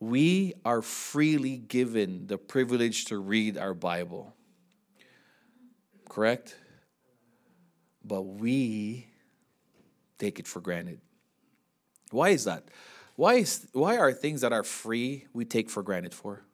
we 0.00 0.54
are 0.64 0.80
freely 0.80 1.58
given 1.58 2.26
the 2.26 2.38
privilege 2.38 3.04
to 3.06 3.18
read 3.18 3.58
our 3.58 3.74
Bible. 3.74 4.34
Correct? 6.08 6.56
But 8.02 8.22
we 8.22 9.08
take 10.18 10.38
it 10.38 10.46
for 10.46 10.60
granted. 10.60 11.00
Why 12.10 12.30
is 12.30 12.44
that? 12.44 12.64
Why, 13.16 13.34
is, 13.34 13.66
why 13.72 13.96
are 13.96 14.12
things 14.12 14.40
that 14.40 14.52
are 14.52 14.64
free 14.64 15.26
we 15.32 15.44
take 15.44 15.70
for 15.70 15.82
granted 15.82 16.14
for? 16.14 16.44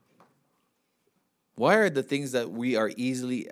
Why 1.55 1.75
are 1.77 1.91
the 1.91 2.03
things 2.03 2.33
that 2.33 2.51
we 2.51 2.77
are 2.77 2.91
easily 2.97 3.49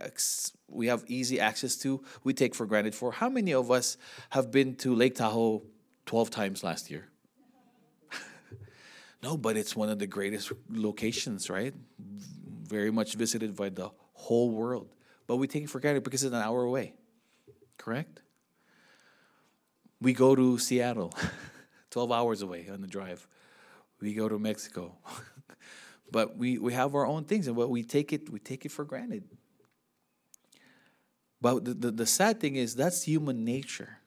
we 0.67 0.87
have 0.87 1.05
easy 1.09 1.39
access 1.41 1.77
to 1.77 2.03
we 2.25 2.33
take 2.33 2.55
for 2.55 2.65
granted 2.65 2.95
for? 2.95 3.13
How 3.13 3.29
many 3.29 3.53
of 3.53 3.71
us 3.71 3.99
have 4.31 4.51
been 4.51 4.77
to 4.77 4.95
Lake 4.95 5.15
Tahoe 5.15 5.63
12 6.07 6.31
times 6.31 6.65
last 6.65 6.91
year? 6.91 7.09
No, 9.21 9.37
but 9.37 9.57
it's 9.57 9.75
one 9.75 9.89
of 9.89 9.99
the 9.99 10.07
greatest 10.07 10.53
locations, 10.71 11.51
right? 11.51 11.75
Very 11.99 12.93
much 12.93 13.15
visited 13.15 13.57
by 13.57 13.69
the 13.69 13.91
whole 14.13 14.51
world. 14.51 14.95
But 15.27 15.37
we 15.37 15.49
take 15.49 15.65
it 15.65 15.71
for 15.71 15.81
granted 15.81 16.05
because 16.05 16.23
it's 16.23 16.33
an 16.33 16.41
hour 16.41 16.63
away. 16.63 16.95
Correct? 17.77 18.23
We 20.01 20.13
go 20.13 20.35
to 20.35 20.59
Seattle, 20.59 21.13
12 21.91 22.13
hours 22.13 22.43
away 22.43 22.69
on 22.73 22.81
the 22.81 22.87
drive. 22.87 23.27
We 24.01 24.15
go 24.15 24.29
to 24.29 24.39
Mexico. 24.39 24.97
but 26.11 26.37
we, 26.37 26.59
we 26.59 26.73
have 26.73 26.95
our 26.95 27.07
own 27.07 27.25
things 27.25 27.49
and 27.49 27.57
what 27.57 27.71
we 27.71 27.83
take 27.83 28.13
it 28.13 28.31
we 28.31 28.39
take 28.39 28.65
it 28.65 28.71
for 28.71 28.85
granted. 28.85 29.25
But 31.41 31.65
the, 31.65 31.75
the, 31.75 31.91
the 31.91 32.07
sad 32.07 32.41
thing 32.41 32.57
is 32.57 32.75
that's 32.75 33.03
human 33.03 33.45
nature. 33.45 33.99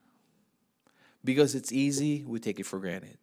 Because 1.23 1.53
it's 1.53 1.71
easy, 1.71 2.23
we 2.25 2.39
take 2.39 2.59
it 2.59 2.65
for 2.65 2.79
granted. 2.79 3.17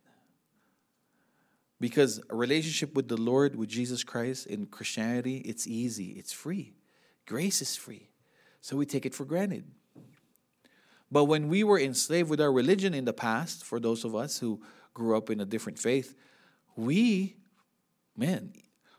Because 1.81 2.21
a 2.31 2.35
relationship 2.35 2.95
with 2.95 3.09
the 3.09 3.17
Lord, 3.17 3.57
with 3.57 3.69
Jesus 3.69 4.05
Christ 4.05 4.47
in 4.47 4.67
Christianity, 4.67 5.39
it's 5.39 5.67
easy, 5.67 6.11
it's 6.11 6.33
free. 6.33 6.75
Grace 7.27 7.61
is 7.63 7.77
free. 7.77 8.09
So 8.61 8.77
we 8.77 8.87
take 8.87 9.07
it 9.07 9.15
for 9.15 9.25
granted. 9.25 9.65
But 11.11 11.25
when 11.25 11.49
we 11.49 11.65
were 11.65 11.81
enslaved 11.81 12.29
with 12.29 12.41
our 12.41 12.53
religion 12.53 12.95
in 12.95 13.05
the 13.05 13.13
past, 13.13 13.65
for 13.65 13.81
those 13.81 14.05
of 14.05 14.15
us 14.15 14.39
who 14.39 14.61
grew 14.93 15.17
up 15.17 15.31
in 15.31 15.41
a 15.41 15.45
different 15.45 15.79
faith, 15.79 16.15
we, 16.77 17.37
man, 18.17 18.53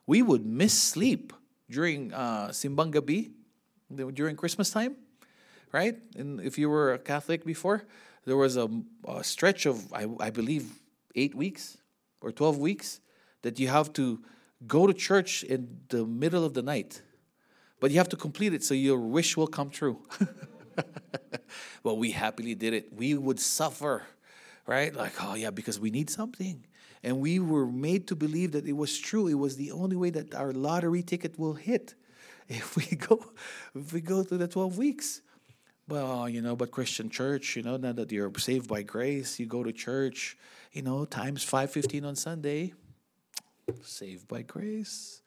we 0.08 0.22
would 0.22 0.46
miss 0.46 0.74
sleep 0.74 1.34
during 1.70 2.12
uh, 2.14 2.48
Simbang 2.48 2.92
Gabi, 2.92 3.32
during 4.14 4.36
Christmas 4.36 4.72
time, 4.72 4.96
right? 5.72 5.98
And 6.16 6.42
if 6.42 6.58
you 6.58 6.70
were 6.70 6.94
a 6.94 7.00
Catholic 7.00 7.46
before, 7.46 7.86
there 8.26 8.38
was 8.38 8.58
a, 8.58 8.70
a 9.08 9.24
stretch 9.24 9.66
of, 9.66 9.94
I, 9.94 10.08
I 10.20 10.30
believe, 10.30 10.80
eight 11.16 11.36
weeks 11.36 11.78
or 12.22 12.32
12 12.32 12.58
weeks 12.58 13.02
that 13.44 13.60
you 13.60 13.68
have 13.68 13.94
to 13.94 14.20
go 14.68 14.88
to 14.88 14.94
church 14.94 15.44
in 15.44 15.80
the 15.90 16.06
middle 16.06 16.44
of 16.44 16.54
the 16.54 16.62
night. 16.62 17.02
But 17.80 17.92
you 17.92 17.98
have 17.98 18.10
to 18.10 18.18
complete 18.18 18.54
it 18.54 18.64
so 18.64 18.74
your 18.74 19.00
wish 19.00 19.38
will 19.38 19.48
come 19.48 19.70
true. 19.70 20.02
well, 21.84 21.98
we 21.98 22.12
happily 22.12 22.56
did 22.56 22.74
it. 22.74 22.94
We 22.94 23.16
would 23.16 23.40
suffer, 23.40 24.04
right? 24.68 24.94
Like, 24.94 25.14
oh, 25.24 25.36
yeah, 25.36 25.50
because 25.50 25.80
we 25.80 25.90
need 25.90 26.10
something. 26.10 26.66
And 27.04 27.20
we 27.20 27.40
were 27.40 27.66
made 27.66 28.08
to 28.08 28.16
believe 28.16 28.52
that 28.52 28.68
it 28.68 28.74
was 28.74 28.98
true. 28.98 29.28
It 29.28 29.36
was 29.36 29.56
the 29.56 29.72
only 29.72 29.96
way 29.96 30.10
that 30.10 30.36
our 30.36 30.52
lottery 30.52 31.02
ticket 31.02 31.40
will 31.40 31.54
hit 31.54 31.96
if 32.50 32.76
we 32.76 32.98
go 32.98 33.24
if 33.76 33.94
we 33.94 34.02
go 34.02 34.24
through 34.24 34.40
the 34.40 34.48
12 34.48 34.78
weeks. 34.78 35.22
Well, 35.88 36.12
oh, 36.12 36.26
you 36.28 36.42
know, 36.42 36.56
but 36.56 36.70
Christian 36.70 37.10
church, 37.10 37.56
you 37.56 37.64
know, 37.64 37.76
now 37.78 37.94
that 37.94 38.12
you're 38.12 38.32
saved 38.38 38.68
by 38.68 38.84
grace, 38.84 39.40
you 39.40 39.48
go 39.48 39.64
to 39.64 39.72
church, 39.72 40.38
you 40.72 40.84
know, 40.84 41.04
times 41.06 41.44
515 41.44 42.06
on 42.06 42.16
Sunday, 42.16 42.74
saved 43.82 44.28
by 44.28 44.44
grace. 44.44 45.24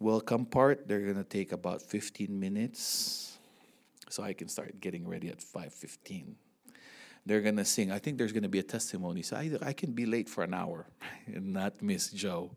Welcome 0.00 0.46
part, 0.46 0.88
they're 0.88 1.00
going 1.00 1.14
to 1.14 1.22
take 1.24 1.52
about 1.52 1.80
15 1.80 2.40
minutes 2.40 3.35
so 4.08 4.22
I 4.22 4.32
can 4.32 4.48
start 4.48 4.80
getting 4.80 5.06
ready 5.06 5.28
at 5.28 5.42
515. 5.42 6.36
They're 7.24 7.40
to 7.56 7.64
sing. 7.64 7.90
I 7.90 7.98
think 7.98 8.18
there's 8.18 8.32
to 8.44 8.48
be 8.48 8.60
a 8.60 8.62
testimony. 8.62 9.22
So 9.22 9.36
I, 9.36 9.50
I 9.62 9.72
can 9.72 9.92
be 9.92 10.06
late 10.06 10.28
for 10.28 10.44
an 10.44 10.54
hour 10.54 10.86
and 11.26 11.52
not 11.52 11.82
miss 11.82 12.10
Joe 12.10 12.52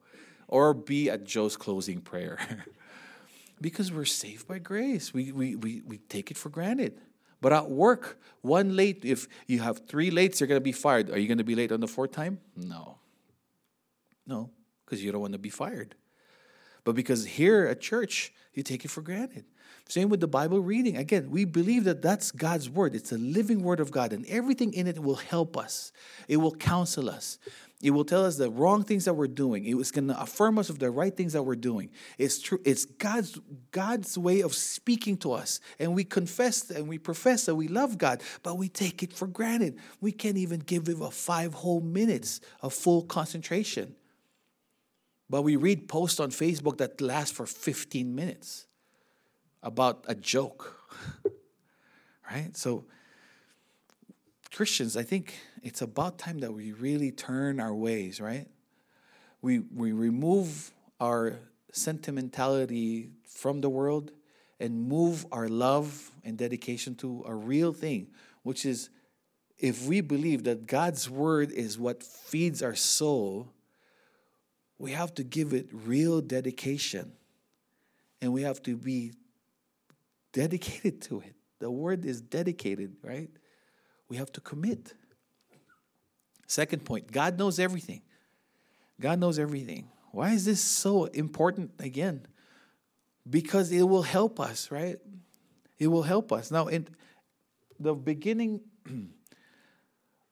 or 0.47 0.73
be 0.73 1.09
at 1.09 1.23
Joe's 1.23 1.57
closing 1.57 2.01
prayer. 2.01 2.65
because 3.61 3.91
we're 3.91 4.05
saved 4.05 4.47
by 4.47 4.59
grace. 4.59 5.13
We, 5.13 5.31
we, 5.31 5.55
we, 5.55 5.81
we 5.85 5.97
take 5.97 6.31
it 6.31 6.37
for 6.37 6.49
granted. 6.49 6.99
But 7.41 7.53
at 7.53 7.69
work, 7.69 8.19
one 8.41 8.75
late, 8.75 9.05
if 9.05 9.27
you 9.47 9.59
have 9.59 9.87
three 9.87 10.11
lates, 10.11 10.39
you're 10.39 10.47
to 10.59 10.63
be 10.63 10.71
fired. 10.71 11.09
Are 11.09 11.17
you 11.17 11.27
to 11.37 11.43
be 11.43 11.55
late 11.55 11.71
on 11.71 11.79
the 11.79 11.87
fourth 11.87 12.11
time? 12.11 12.39
No. 12.55 12.97
No, 14.27 14.51
because 14.85 15.03
you 15.03 15.11
don't 15.11 15.21
want 15.21 15.33
to 15.33 15.39
be 15.39 15.49
fired. 15.49 15.95
But 16.83 16.95
because 16.95 17.25
here 17.25 17.65
at 17.65 17.81
church, 17.81 18.33
you 18.53 18.63
take 18.63 18.85
it 18.85 18.91
for 18.91 19.01
granted. 19.01 19.45
Same 19.89 20.09
with 20.09 20.19
the 20.19 20.27
Bible 20.27 20.59
reading. 20.59 20.97
Again, 20.97 21.31
we 21.31 21.45
believe 21.45 21.85
that 21.85 22.03
that's 22.03 22.29
God's 22.31 22.69
word. 22.69 22.93
It's 22.93 23.11
a 23.11 23.17
living 23.17 23.63
word 23.63 23.79
of 23.79 23.89
God, 23.89 24.13
and 24.13 24.23
everything 24.27 24.71
in 24.71 24.85
it 24.85 24.99
will 24.99 25.15
help 25.15 25.57
us. 25.57 25.91
It 26.27 26.37
will 26.37 26.53
counsel 26.53 27.09
us. 27.09 27.39
It 27.81 27.89
will 27.89 28.05
tell 28.05 28.23
us 28.23 28.37
the 28.37 28.51
wrong 28.51 28.83
things 28.83 29.05
that 29.05 29.15
we're 29.15 29.27
doing. 29.27 29.65
It 29.65 29.73
was 29.73 29.91
going 29.91 30.09
to 30.09 30.21
affirm 30.21 30.59
us 30.59 30.69
of 30.69 30.77
the 30.77 30.91
right 30.91 31.15
things 31.15 31.33
that 31.33 31.41
we're 31.41 31.55
doing. 31.55 31.89
It's 32.19 32.39
true. 32.39 32.59
It's 32.65 32.85
God's 32.85 33.39
God's 33.71 34.15
way 34.15 34.41
of 34.41 34.53
speaking 34.53 35.17
to 35.17 35.31
us, 35.31 35.59
and 35.79 35.95
we 35.95 36.03
confess 36.03 36.69
and 36.69 36.87
we 36.87 36.99
profess 36.99 37.45
that 37.45 37.55
we 37.55 37.67
love 37.67 37.97
God, 37.97 38.21
but 38.43 38.59
we 38.59 38.69
take 38.69 39.01
it 39.01 39.11
for 39.11 39.25
granted. 39.25 39.79
We 40.01 40.11
can't 40.11 40.37
even 40.37 40.59
give 40.59 40.87
it 40.87 41.01
a 41.01 41.09
five 41.09 41.55
whole 41.55 41.81
minutes 41.81 42.41
of 42.61 42.73
full 42.73 43.01
concentration. 43.01 43.95
But 45.31 45.41
we 45.41 45.55
read 45.55 45.87
posts 45.87 46.19
on 46.19 46.29
Facebook 46.29 46.77
that 46.77 47.01
last 47.01 47.33
for 47.33 47.47
15 47.47 48.13
minutes 48.13 48.67
about 49.61 50.05
a 50.07 50.15
joke, 50.15 50.79
right? 52.31 52.55
So 52.55 52.85
Christians, 54.53 54.97
I 54.97 55.03
think 55.03 55.37
it's 55.63 55.81
about 55.81 56.17
time 56.17 56.39
that 56.39 56.53
we 56.53 56.71
really 56.71 57.11
turn 57.11 57.59
our 57.59 57.73
ways, 57.73 58.19
right? 58.19 58.47
We, 59.41 59.59
we 59.59 59.91
remove 59.91 60.71
our 60.99 61.39
sentimentality 61.71 63.09
from 63.25 63.61
the 63.61 63.69
world 63.69 64.11
and 64.59 64.87
move 64.87 65.25
our 65.31 65.47
love 65.47 66.11
and 66.23 66.37
dedication 66.37 66.95
to 66.95 67.23
a 67.25 67.33
real 67.33 67.71
thing, 67.71 68.07
which 68.43 68.65
is 68.65 68.89
if 69.57 69.85
we 69.85 70.01
believe 70.01 70.43
that 70.45 70.67
God's 70.67 71.09
word 71.09 71.51
is 71.51 71.77
what 71.77 72.03
feeds 72.03 72.61
our 72.61 72.75
soul, 72.75 73.51
we 74.77 74.91
have 74.91 75.13
to 75.15 75.23
give 75.23 75.53
it 75.53 75.67
real 75.71 76.21
dedication 76.21 77.13
and 78.21 78.33
we 78.33 78.41
have 78.41 78.61
to 78.63 78.75
be 78.75 79.13
dedicated 80.33 81.01
to 81.03 81.21
it. 81.21 81.35
The 81.59 81.69
word 81.69 82.05
is 82.05 82.21
dedicated, 82.21 82.95
right? 83.03 83.29
We 84.07 84.17
have 84.17 84.31
to 84.33 84.41
commit. 84.41 84.93
Second 86.47 86.85
point 86.85 87.11
God 87.11 87.37
knows 87.37 87.59
everything. 87.59 88.01
God 88.99 89.19
knows 89.19 89.39
everything. 89.39 89.89
Why 90.11 90.31
is 90.31 90.45
this 90.45 90.61
so 90.61 91.05
important 91.05 91.71
again? 91.79 92.25
Because 93.29 93.71
it 93.71 93.83
will 93.83 94.01
help 94.01 94.39
us, 94.39 94.71
right? 94.71 94.97
It 95.77 95.87
will 95.87 96.03
help 96.03 96.31
us. 96.33 96.49
Now, 96.51 96.67
in 96.67 96.87
the 97.79 97.93
beginning, 97.93 98.61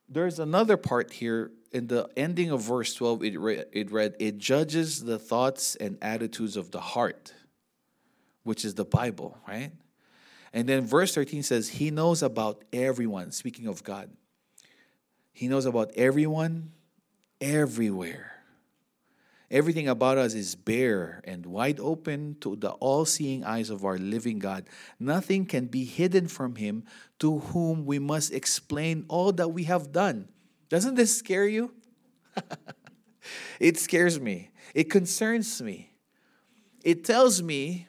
there's 0.10 0.39
another 0.39 0.77
part 0.77 1.13
here 1.13 1.51
in 1.72 1.88
the 1.88 2.10
ending 2.18 2.50
of 2.51 2.62
verse 2.62 2.94
12. 2.96 3.24
It 3.24 3.39
read, 3.39 3.66
it 3.72 3.92
read, 3.92 4.16
It 4.20 4.38
judges 4.39 5.04
the 5.04 5.20
thoughts 5.20 5.75
and 5.75 5.98
attitudes 6.01 6.58
of 6.58 6.72
the 6.72 6.82
heart. 6.82 7.34
which 8.44 8.63
is 8.66 8.75
the 8.75 8.86
Bible, 8.86 9.38
right? 9.48 9.72
And 10.58 10.68
then 10.68 10.88
verse 10.88 11.14
13 11.14 11.44
says, 11.44 11.70
He 11.70 11.92
knows 11.92 12.24
about 12.24 12.64
everyone. 12.74 13.32
Speaking 13.32 13.68
of 13.68 13.84
God, 13.84 14.10
He 15.32 15.48
knows 15.48 15.68
about 15.68 15.92
everyone 15.96 16.72
everywhere. 17.40 18.32
Everything 19.52 19.88
about 19.88 20.18
us 20.18 20.34
is 20.34 20.56
bare 20.56 21.22
and 21.26 21.46
wide 21.46 21.80
open 21.80 22.38
to 22.42 22.56
the 22.56 22.72
all 22.72 23.06
seeing 23.06 23.44
eyes 23.44 23.70
of 23.70 23.86
our 23.86 24.00
living 24.00 24.40
God. 24.40 24.66
Nothing 25.00 25.46
can 25.46 25.68
be 25.68 25.86
hidden 25.86 26.28
from 26.28 26.56
Him 26.56 26.86
to 27.20 27.38
whom 27.38 27.86
we 27.86 28.00
must 28.00 28.34
explain 28.34 29.06
all 29.10 29.32
that 29.34 29.50
we 29.50 29.66
have 29.66 29.92
done. 29.92 30.28
Doesn't 30.70 30.96
this 30.96 31.16
scare 31.16 31.48
you? 31.48 31.72
it 33.60 33.78
scares 33.78 34.20
me. 34.20 34.50
It 34.74 34.90
concerns 34.90 35.62
me. 35.62 35.92
It 36.84 37.04
tells 37.04 37.44
me 37.44 37.87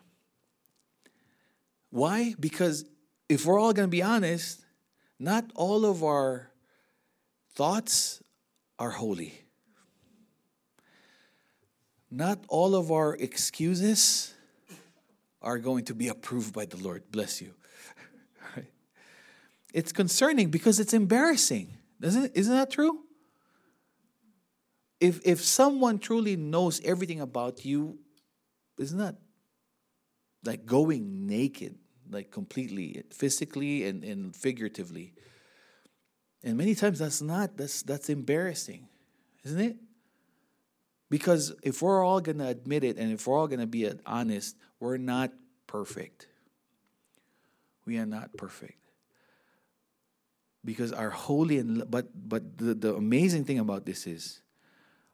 why? 1.90 2.34
Because 2.38 2.84
if 3.28 3.46
we're 3.46 3.58
all 3.58 3.72
going 3.72 3.86
to 3.86 3.90
be 3.90 4.02
honest, 4.02 4.64
not 5.18 5.50
all 5.54 5.84
of 5.84 6.04
our 6.04 6.50
thoughts 7.54 8.22
are 8.78 8.90
holy. 8.90 9.44
Not 12.10 12.44
all 12.48 12.74
of 12.74 12.90
our 12.90 13.14
excuses 13.16 14.32
are 15.42 15.58
going 15.58 15.84
to 15.86 15.94
be 15.94 16.08
approved 16.08 16.54
by 16.54 16.64
the 16.64 16.76
Lord. 16.76 17.10
Bless 17.10 17.40
you. 17.40 17.54
It's 19.74 19.92
concerning 19.92 20.48
because 20.48 20.80
it's 20.80 20.94
embarrassing. 20.94 21.76
Doesn't? 22.00 22.34
Isn't 22.34 22.54
that 22.54 22.70
true? 22.70 23.00
If 24.98 25.20
if 25.24 25.44
someone 25.44 25.98
truly 25.98 26.36
knows 26.36 26.80
everything 26.84 27.20
about 27.20 27.66
you, 27.66 27.98
isn't 28.78 28.96
that 28.98 29.16
like 30.48 30.64
going 30.64 31.26
naked, 31.26 31.76
like 32.10 32.30
completely, 32.30 33.02
physically 33.10 33.86
and, 33.86 34.02
and 34.02 34.34
figuratively? 34.34 35.12
And 36.42 36.56
many 36.56 36.74
times 36.74 36.98
that's 36.98 37.20
not, 37.20 37.56
that's 37.56 37.82
that's 37.82 38.08
embarrassing, 38.08 38.88
isn't 39.44 39.60
it? 39.60 39.76
Because 41.10 41.52
if 41.62 41.82
we're 41.82 42.02
all 42.02 42.20
going 42.20 42.38
to 42.38 42.46
admit 42.46 42.84
it 42.84 42.96
and 42.96 43.12
if 43.12 43.26
we're 43.26 43.38
all 43.38 43.48
going 43.48 43.60
to 43.60 43.66
be 43.66 43.90
honest, 44.06 44.56
we're 44.80 44.96
not 44.96 45.32
perfect. 45.66 46.28
We 47.86 47.98
are 47.98 48.06
not 48.06 48.36
perfect. 48.36 48.78
Because 50.64 50.92
our 50.92 51.10
holy 51.10 51.58
and 51.58 51.90
but 51.90 52.08
but 52.14 52.58
the, 52.58 52.74
the 52.74 52.94
amazing 52.94 53.44
thing 53.44 53.58
about 53.58 53.86
this 53.86 54.06
is 54.06 54.42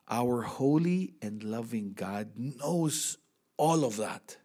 our 0.09 0.43
holy 0.43 1.15
and 1.23 1.43
loving 1.43 1.93
God 1.95 2.33
knows 2.37 3.19
all 3.57 3.85
of 3.85 3.97
that. 3.99 4.37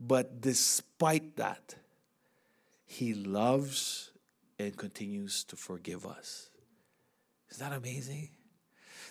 But 0.00 0.40
despite 0.40 1.36
that, 1.36 1.74
he 2.86 3.12
loves 3.12 4.10
and 4.58 4.76
continues 4.76 5.44
to 5.44 5.56
forgive 5.56 6.06
us. 6.06 6.48
Is 7.50 7.58
that 7.58 7.72
amazing? 7.72 8.30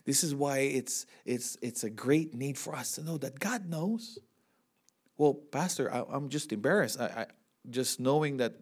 This 0.05 0.23
is 0.23 0.33
why 0.33 0.59
it's 0.59 1.05
it's 1.25 1.57
it's 1.61 1.83
a 1.83 1.89
great 1.89 2.33
need 2.33 2.57
for 2.57 2.75
us 2.75 2.93
to 2.93 3.03
know 3.03 3.17
that 3.19 3.39
God 3.39 3.69
knows. 3.69 4.17
Well, 5.17 5.33
Pastor, 5.33 5.93
I, 5.93 6.03
am 6.15 6.29
just 6.29 6.51
embarrassed. 6.51 6.99
I, 6.99 7.05
I 7.05 7.25
just 7.69 7.99
knowing 7.99 8.37
that 8.37 8.55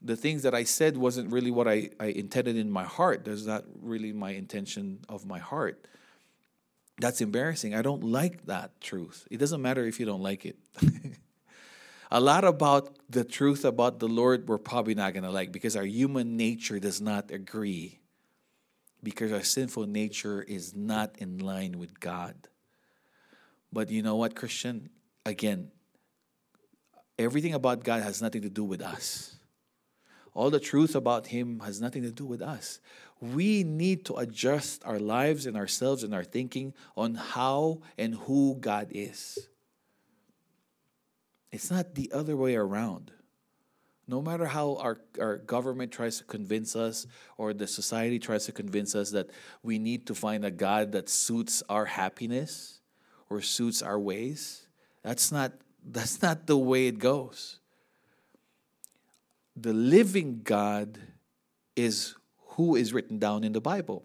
the 0.00 0.16
things 0.16 0.42
that 0.42 0.54
I 0.54 0.64
said 0.64 0.96
wasn't 0.96 1.32
really 1.32 1.50
what 1.50 1.66
I, 1.66 1.90
I 1.98 2.06
intended 2.06 2.56
in 2.56 2.70
my 2.70 2.84
heart. 2.84 3.24
That's 3.24 3.46
not 3.46 3.64
really 3.80 4.12
my 4.12 4.30
intention 4.30 5.00
of 5.08 5.26
my 5.26 5.38
heart. 5.38 5.86
That's 7.00 7.20
embarrassing. 7.20 7.74
I 7.74 7.82
don't 7.82 8.04
like 8.04 8.46
that 8.46 8.80
truth. 8.80 9.26
It 9.30 9.38
doesn't 9.38 9.62
matter 9.62 9.84
if 9.84 9.98
you 9.98 10.06
don't 10.06 10.22
like 10.22 10.44
it. 10.44 10.56
a 12.10 12.20
lot 12.20 12.44
about 12.44 12.96
the 13.10 13.24
truth 13.24 13.64
about 13.64 13.98
the 13.98 14.08
Lord 14.08 14.48
we're 14.48 14.58
probably 14.58 14.94
not 14.94 15.12
going 15.12 15.24
to 15.24 15.30
like 15.30 15.52
because 15.52 15.76
our 15.76 15.84
human 15.84 16.36
nature 16.36 16.78
does 16.78 17.00
not 17.00 17.30
agree 17.30 18.00
because 19.02 19.32
our 19.32 19.42
sinful 19.42 19.86
nature 19.86 20.42
is 20.42 20.74
not 20.74 21.16
in 21.18 21.38
line 21.38 21.78
with 21.78 22.00
God. 22.00 22.34
But 23.72 23.90
you 23.90 24.02
know 24.02 24.16
what, 24.16 24.34
Christian? 24.34 24.90
Again, 25.24 25.70
everything 27.18 27.54
about 27.54 27.84
God 27.84 28.02
has 28.02 28.22
nothing 28.22 28.42
to 28.42 28.50
do 28.50 28.64
with 28.64 28.82
us. 28.82 29.36
All 30.34 30.50
the 30.50 30.60
truth 30.60 30.94
about 30.94 31.26
Him 31.28 31.60
has 31.60 31.80
nothing 31.80 32.02
to 32.02 32.10
do 32.10 32.24
with 32.24 32.40
us. 32.40 32.80
We 33.20 33.64
need 33.64 34.04
to 34.06 34.14
adjust 34.14 34.84
our 34.84 34.98
lives 34.98 35.46
and 35.46 35.56
ourselves 35.56 36.04
and 36.04 36.14
our 36.14 36.24
thinking 36.24 36.74
on 36.96 37.14
how 37.14 37.80
and 37.98 38.14
who 38.14 38.56
God 38.60 38.88
is. 38.90 39.48
It's 41.50 41.70
not 41.70 41.94
the 41.94 42.10
other 42.12 42.36
way 42.36 42.56
around. 42.56 43.12
No 44.06 44.22
matter 44.22 44.46
how 44.46 44.76
our, 44.76 44.98
our 45.20 45.36
government 45.36 45.92
tries 45.92 46.18
to 46.18 46.24
convince 46.24 46.74
us 46.74 47.06
or 47.36 47.52
the 47.52 47.66
society 47.66 48.18
tries 48.18 48.46
to 48.46 48.52
convince 48.52 48.94
us 48.94 49.10
that 49.10 49.28
we 49.62 49.78
need 49.78 50.06
to 50.06 50.14
find 50.14 50.44
a 50.44 50.50
God 50.50 50.92
that 50.92 51.10
suits 51.10 51.62
our 51.68 51.84
happiness 51.84 52.80
or 53.28 53.42
suits 53.42 53.82
our 53.82 53.98
ways, 53.98 54.66
that's 55.02 55.30
not, 55.30 55.52
that's 55.84 56.22
not 56.22 56.46
the 56.46 56.56
way 56.56 56.86
it 56.86 56.98
goes. 56.98 57.60
The 59.56 59.74
living 59.74 60.40
God 60.42 60.98
is 61.76 62.14
who 62.58 62.76
is 62.76 62.92
written 62.92 63.18
down 63.18 63.44
in 63.44 63.52
the 63.52 63.60
Bible. 63.60 64.04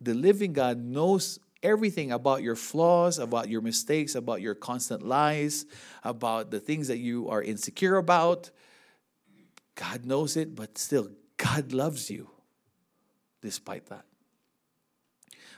The 0.00 0.14
living 0.14 0.52
God 0.52 0.78
knows 0.78 1.38
everything 1.62 2.12
about 2.12 2.42
your 2.42 2.56
flaws, 2.56 3.18
about 3.18 3.48
your 3.48 3.60
mistakes, 3.60 4.14
about 4.14 4.40
your 4.40 4.54
constant 4.54 5.06
lies, 5.06 5.66
about 6.04 6.50
the 6.50 6.60
things 6.60 6.88
that 6.88 6.98
you 6.98 7.28
are 7.28 7.42
insecure 7.42 7.96
about 7.96 8.50
God 9.74 10.04
knows 10.04 10.36
it, 10.36 10.54
but 10.54 10.78
still, 10.78 11.10
God 11.36 11.72
loves 11.72 12.10
you 12.10 12.30
despite 13.40 13.86
that. 13.86 14.04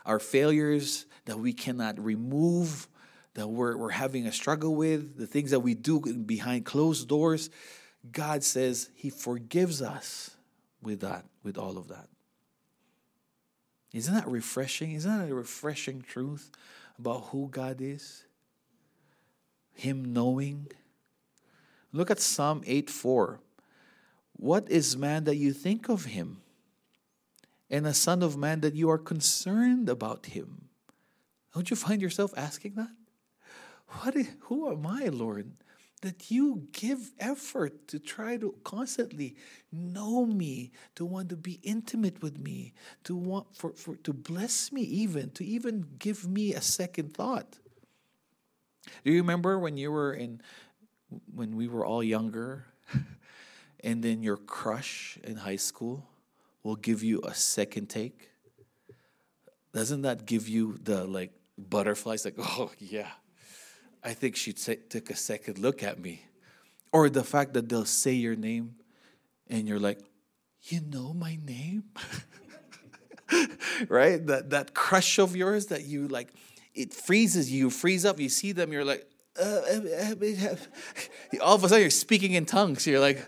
Our 0.06 0.18
failures 0.18 1.06
that 1.24 1.38
we 1.38 1.52
cannot 1.52 1.98
remove, 1.98 2.88
that 3.34 3.48
we're, 3.48 3.76
we're 3.76 3.90
having 3.90 4.26
a 4.26 4.32
struggle 4.32 4.74
with, 4.76 5.16
the 5.16 5.26
things 5.26 5.50
that 5.50 5.60
we 5.60 5.74
do 5.74 6.00
behind 6.00 6.64
closed 6.64 7.08
doors, 7.08 7.50
God 8.12 8.44
says 8.44 8.90
He 8.94 9.10
forgives 9.10 9.82
us 9.82 10.36
with 10.82 11.00
that, 11.00 11.24
with 11.42 11.58
all 11.58 11.78
of 11.78 11.88
that. 11.88 12.08
Isn't 13.94 14.12
that 14.12 14.28
refreshing? 14.28 14.92
Isn't 14.92 15.18
that 15.18 15.30
a 15.30 15.34
refreshing 15.34 16.02
truth 16.02 16.50
about 16.98 17.28
who 17.28 17.48
God 17.48 17.80
is? 17.80 18.24
Him 19.72 20.12
knowing. 20.12 20.66
Look 21.92 22.10
at 22.10 22.18
Psalm 22.18 22.62
8 22.66 22.90
4. 22.90 23.40
What 24.32 24.68
is 24.68 24.96
man 24.96 25.24
that 25.24 25.36
you 25.36 25.52
think 25.52 25.88
of 25.88 26.06
him? 26.06 26.42
And 27.70 27.86
a 27.86 27.94
son 27.94 28.22
of 28.24 28.36
man 28.36 28.60
that 28.60 28.74
you 28.74 28.90
are 28.90 28.98
concerned 28.98 29.88
about 29.88 30.26
him? 30.26 30.68
Don't 31.54 31.70
you 31.70 31.76
find 31.76 32.02
yourself 32.02 32.34
asking 32.36 32.74
that? 32.74 32.90
What 33.86 34.16
is, 34.16 34.28
who 34.40 34.72
am 34.72 34.88
I, 34.88 35.04
Lord, 35.04 35.52
that 36.04 36.30
you 36.30 36.68
give 36.72 37.12
effort 37.18 37.88
to 37.88 37.98
try 37.98 38.36
to 38.36 38.54
constantly 38.62 39.34
know 39.72 40.26
me, 40.26 40.70
to 40.94 41.02
want 41.02 41.30
to 41.30 41.36
be 41.36 41.58
intimate 41.62 42.22
with 42.22 42.38
me, 42.38 42.74
to 43.04 43.16
want 43.16 43.46
for, 43.56 43.72
for 43.72 43.96
to 43.96 44.12
bless 44.12 44.70
me 44.70 44.82
even, 44.82 45.30
to 45.30 45.42
even 45.42 45.86
give 45.98 46.28
me 46.28 46.52
a 46.52 46.60
second 46.60 47.14
thought? 47.14 47.58
Do 49.02 49.12
you 49.12 49.16
remember 49.16 49.58
when 49.58 49.78
you 49.78 49.90
were 49.90 50.12
in 50.12 50.42
when 51.34 51.56
we 51.56 51.68
were 51.68 51.86
all 51.86 52.04
younger 52.04 52.66
and 53.82 54.04
then 54.04 54.22
your 54.22 54.36
crush 54.36 55.18
in 55.24 55.36
high 55.36 55.56
school 55.56 56.04
will 56.62 56.76
give 56.76 57.02
you 57.02 57.22
a 57.24 57.32
second 57.32 57.88
take 57.88 58.28
doesn't 59.72 60.02
that 60.02 60.26
give 60.26 60.50
you 60.50 60.76
the 60.82 61.04
like 61.04 61.32
butterflies 61.56 62.26
like 62.26 62.34
oh 62.38 62.70
yeah 62.78 63.08
i 64.04 64.12
think 64.12 64.36
she 64.36 64.52
t- 64.52 64.76
took 64.88 65.10
a 65.10 65.16
second 65.16 65.58
look 65.58 65.82
at 65.82 65.98
me 65.98 66.24
or 66.92 67.08
the 67.08 67.24
fact 67.24 67.54
that 67.54 67.68
they'll 67.68 67.84
say 67.84 68.12
your 68.12 68.36
name 68.36 68.76
and 69.48 69.66
you're 69.66 69.78
like 69.78 70.00
you 70.62 70.80
know 70.80 71.12
my 71.12 71.38
name 71.44 71.84
right 73.88 74.26
that 74.26 74.50
that 74.50 74.74
crush 74.74 75.18
of 75.18 75.34
yours 75.34 75.66
that 75.66 75.84
you 75.84 76.08
like 76.08 76.32
it 76.74 76.92
freezes 76.92 77.50
you 77.50 77.70
freeze 77.70 78.04
up 78.04 78.20
you 78.20 78.28
see 78.28 78.52
them 78.52 78.72
you're 78.72 78.84
like 78.84 79.06
uh, 79.40 79.60
all 81.42 81.56
of 81.56 81.64
a 81.64 81.68
sudden 81.68 81.80
you're 81.80 81.90
speaking 81.90 82.32
in 82.32 82.46
tongues 82.46 82.86
you're 82.86 83.00
like 83.00 83.18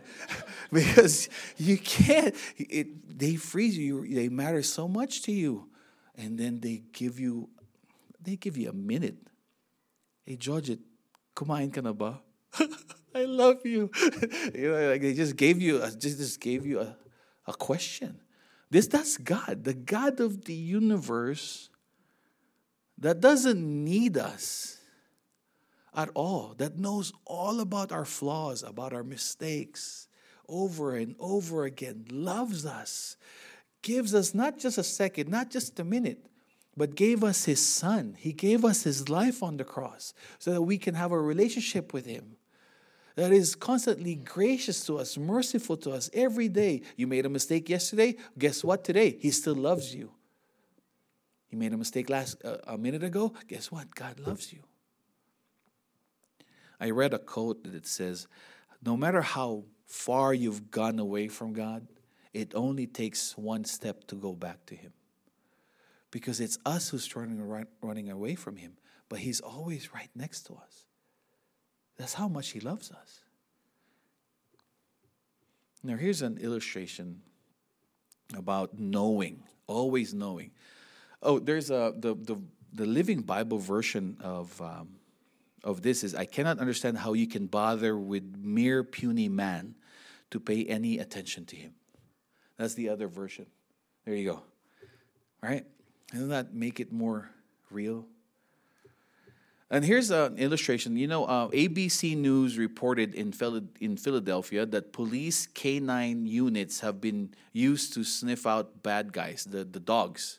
because 0.72 1.28
you 1.56 1.78
can't. 1.78 2.34
It, 2.56 3.18
they 3.18 3.36
freeze 3.36 3.78
you. 3.78 4.06
They 4.06 4.28
matter 4.28 4.62
so 4.62 4.88
much 4.88 5.22
to 5.22 5.32
you, 5.32 5.68
and 6.16 6.38
then 6.38 6.60
they 6.60 6.82
give 6.92 7.18
you, 7.18 7.48
they 8.20 8.36
give 8.36 8.56
you 8.56 8.70
a 8.70 8.74
minute. 8.74 9.16
Hey, 10.26 10.34
George, 10.34 10.76
kumain 11.36 11.72
ka 11.72 11.80
na 11.80 11.92
ba? 11.92 12.20
I 13.14 13.24
love 13.24 13.64
you. 13.64 13.90
you 14.54 14.72
know, 14.72 14.90
like 14.90 15.00
they 15.00 15.14
just 15.14 15.36
gave 15.36 15.62
you, 15.62 15.80
a, 15.80 15.90
just 15.92 16.18
just 16.18 16.40
gave 16.40 16.66
you 16.66 16.80
a, 16.80 16.96
a 17.46 17.54
question. 17.54 18.20
This 18.68 18.88
that's 18.88 19.16
God, 19.18 19.62
the 19.62 19.72
God 19.72 20.18
of 20.18 20.44
the 20.44 20.52
universe, 20.52 21.70
that 22.98 23.20
doesn't 23.20 23.62
need 23.62 24.18
us 24.18 24.78
at 25.94 26.10
all, 26.14 26.54
that 26.58 26.76
knows 26.76 27.12
all 27.24 27.60
about 27.60 27.92
our 27.92 28.04
flaws, 28.04 28.64
about 28.64 28.92
our 28.92 29.04
mistakes, 29.04 30.08
over 30.48 30.96
and 30.96 31.14
over 31.20 31.64
again, 31.64 32.04
loves 32.10 32.66
us, 32.66 33.16
gives 33.80 34.12
us 34.12 34.34
not 34.34 34.58
just 34.58 34.76
a 34.76 34.82
second, 34.82 35.30
not 35.30 35.50
just 35.50 35.78
a 35.78 35.84
minute, 35.84 36.26
but 36.76 36.94
gave 36.94 37.24
us 37.24 37.44
his 37.44 37.64
son. 37.64 38.16
He 38.18 38.32
gave 38.32 38.64
us 38.64 38.82
his 38.82 39.08
life 39.08 39.42
on 39.42 39.56
the 39.56 39.64
cross 39.64 40.12
so 40.38 40.52
that 40.52 40.62
we 40.62 40.76
can 40.76 40.94
have 40.94 41.10
a 41.10 41.20
relationship 41.20 41.92
with 41.94 42.06
him 42.06 42.36
that 43.14 43.32
is 43.32 43.54
constantly 43.54 44.14
gracious 44.14 44.84
to 44.84 44.98
us, 44.98 45.16
merciful 45.16 45.78
to 45.78 45.90
us 45.90 46.10
every 46.12 46.48
day. 46.48 46.82
You 46.96 47.06
made 47.06 47.24
a 47.24 47.30
mistake 47.30 47.68
yesterday, 47.70 48.16
guess 48.38 48.62
what 48.62 48.84
today? 48.84 49.16
He 49.18 49.30
still 49.30 49.54
loves 49.54 49.94
you. 49.94 50.12
You 51.50 51.56
made 51.56 51.72
a 51.72 51.78
mistake 51.78 52.10
last 52.10 52.44
uh, 52.44 52.58
a 52.66 52.76
minute 52.76 53.02
ago, 53.02 53.32
guess 53.48 53.72
what? 53.72 53.94
God 53.94 54.20
loves 54.20 54.52
you. 54.52 54.60
I 56.78 56.90
read 56.90 57.14
a 57.14 57.18
quote 57.18 57.64
that 57.72 57.86
says, 57.86 58.26
no 58.84 58.98
matter 58.98 59.22
how 59.22 59.64
far 59.86 60.34
you've 60.34 60.70
gone 60.70 60.98
away 60.98 61.28
from 61.28 61.54
God, 61.54 61.86
it 62.34 62.54
only 62.54 62.86
takes 62.86 63.38
one 63.38 63.64
step 63.64 64.06
to 64.08 64.14
go 64.14 64.34
back 64.34 64.66
to 64.66 64.74
him 64.74 64.92
because 66.10 66.40
it's 66.40 66.58
us 66.64 66.88
who's 66.88 67.14
running, 67.14 67.66
running 67.82 68.10
away 68.10 68.34
from 68.34 68.56
Him, 68.56 68.72
but 69.08 69.20
He's 69.20 69.40
always 69.40 69.92
right 69.94 70.10
next 70.14 70.42
to 70.46 70.54
us. 70.54 70.84
That's 71.96 72.14
how 72.14 72.28
much 72.28 72.50
He 72.50 72.60
loves 72.60 72.90
us. 72.90 73.20
Now, 75.82 75.96
here's 75.96 76.22
an 76.22 76.38
illustration 76.38 77.22
about 78.36 78.78
knowing, 78.78 79.42
always 79.66 80.12
knowing. 80.12 80.50
Oh, 81.22 81.38
there's 81.38 81.70
a 81.70 81.94
the 81.96 82.14
the, 82.14 82.36
the 82.72 82.86
Living 82.86 83.20
Bible 83.22 83.58
version 83.58 84.16
of 84.20 84.60
um, 84.60 84.96
of 85.66 85.82
this 85.82 86.04
is 86.04 86.14
I 86.14 86.24
cannot 86.24 86.58
understand 86.58 86.98
how 86.98 87.12
you 87.12 87.26
can 87.26 87.46
bother 87.46 87.96
with 87.98 88.36
mere 88.38 88.84
puny 88.84 89.28
man 89.28 89.74
to 90.30 90.40
pay 90.40 90.64
any 90.64 90.98
attention 90.98 91.44
to 91.46 91.56
him. 91.56 91.74
That's 92.56 92.74
the 92.74 92.88
other 92.88 93.08
version. 93.08 93.46
There 94.04 94.14
you 94.14 94.30
go. 94.30 94.34
All 94.34 95.50
right? 95.50 95.66
Doesn't 96.12 96.28
that 96.28 96.54
make 96.54 96.80
it 96.80 96.92
more 96.92 97.30
real? 97.70 98.06
And 99.68 99.84
here's 99.84 100.10
an 100.10 100.38
illustration. 100.38 100.96
You 100.96 101.08
know, 101.08 101.24
uh, 101.24 101.48
ABC 101.48 102.16
News 102.16 102.56
reported 102.56 103.14
in, 103.14 103.34
in 103.80 103.96
Philadelphia 103.96 104.64
that 104.66 104.92
police 104.92 105.48
canine 105.48 106.26
units 106.26 106.80
have 106.80 107.00
been 107.00 107.34
used 107.52 107.92
to 107.94 108.04
sniff 108.04 108.46
out 108.46 108.84
bad 108.84 109.12
guys, 109.12 109.44
the, 109.44 109.64
the 109.64 109.80
dogs. 109.80 110.38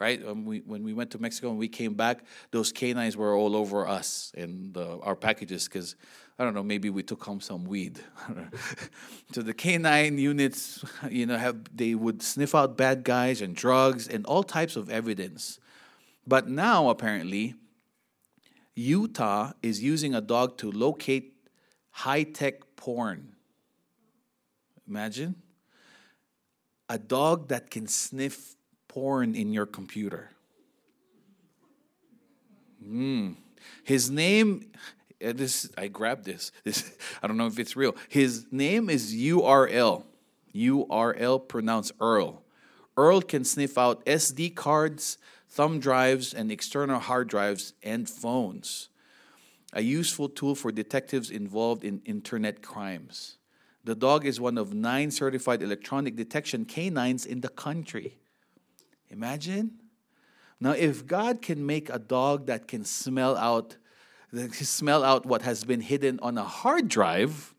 Right? 0.00 0.24
Um, 0.26 0.44
we, 0.44 0.58
when 0.60 0.82
we 0.82 0.92
went 0.92 1.12
to 1.12 1.18
Mexico 1.18 1.50
and 1.50 1.58
we 1.58 1.68
came 1.68 1.94
back, 1.94 2.24
those 2.50 2.72
canines 2.72 3.16
were 3.16 3.34
all 3.34 3.54
over 3.54 3.86
us 3.86 4.32
and 4.36 4.76
our 4.76 5.14
packages 5.14 5.64
because 5.64 5.94
I 6.38 6.42
don't 6.42 6.52
know, 6.52 6.64
maybe 6.64 6.90
we 6.90 7.04
took 7.04 7.22
home 7.22 7.40
some 7.40 7.64
weed. 7.64 8.00
so 9.32 9.40
the 9.40 9.54
canine 9.54 10.18
units, 10.18 10.84
you 11.08 11.26
know, 11.26 11.36
have 11.36 11.76
they 11.76 11.94
would 11.94 12.22
sniff 12.22 12.56
out 12.56 12.76
bad 12.76 13.04
guys 13.04 13.40
and 13.40 13.54
drugs 13.54 14.08
and 14.08 14.26
all 14.26 14.42
types 14.42 14.74
of 14.74 14.90
evidence. 14.90 15.60
But 16.26 16.48
now 16.48 16.88
apparently, 16.88 17.54
Utah 18.74 19.52
is 19.62 19.82
using 19.82 20.14
a 20.14 20.20
dog 20.20 20.58
to 20.58 20.72
locate 20.72 21.34
high-tech 21.90 22.74
porn. 22.74 23.36
Imagine 24.88 25.36
a 26.88 26.98
dog 26.98 27.48
that 27.48 27.70
can 27.70 27.86
sniff 27.86 28.56
porn 28.94 29.34
in 29.34 29.52
your 29.52 29.66
computer. 29.66 30.30
Mm. 32.86 33.34
His 33.82 34.08
name 34.08 34.70
uh, 35.24 35.32
this 35.32 35.68
I 35.76 35.88
grabbed 35.88 36.24
this. 36.24 36.52
This 36.64 36.96
I 37.22 37.26
don't 37.26 37.36
know 37.36 37.46
if 37.46 37.58
it's 37.58 37.76
real. 37.76 37.96
His 38.08 38.46
name 38.52 38.88
is 38.88 39.14
URL. 39.14 40.04
URL 40.54 41.48
pronounced 41.48 41.92
Earl. 42.00 42.42
Earl 42.96 43.20
can 43.22 43.44
sniff 43.44 43.76
out 43.76 44.06
SD 44.06 44.54
cards, 44.54 45.18
thumb 45.48 45.80
drives, 45.80 46.32
and 46.32 46.52
external 46.52 47.00
hard 47.00 47.26
drives 47.28 47.74
and 47.82 48.08
phones. 48.08 48.90
A 49.72 49.82
useful 49.82 50.28
tool 50.28 50.54
for 50.54 50.70
detectives 50.70 51.30
involved 51.30 51.82
in 51.82 52.00
internet 52.04 52.62
crimes. 52.62 53.38
The 53.82 53.96
dog 53.96 54.24
is 54.24 54.40
one 54.40 54.56
of 54.56 54.72
nine 54.72 55.10
certified 55.10 55.62
electronic 55.62 56.14
detection 56.14 56.64
canines 56.64 57.26
in 57.26 57.40
the 57.40 57.48
country. 57.48 58.18
Imagine. 59.14 59.70
Now, 60.58 60.72
if 60.72 61.06
God 61.06 61.40
can 61.40 61.64
make 61.64 61.88
a 61.88 62.00
dog 62.00 62.46
that 62.46 62.66
can 62.66 62.84
smell 62.84 63.36
out 63.36 63.76
that 64.32 64.52
can 64.52 64.66
smell 64.66 65.04
out 65.04 65.24
what 65.24 65.42
has 65.42 65.62
been 65.62 65.80
hidden 65.80 66.18
on 66.20 66.36
a 66.36 66.42
hard 66.42 66.88
drive, 66.88 67.54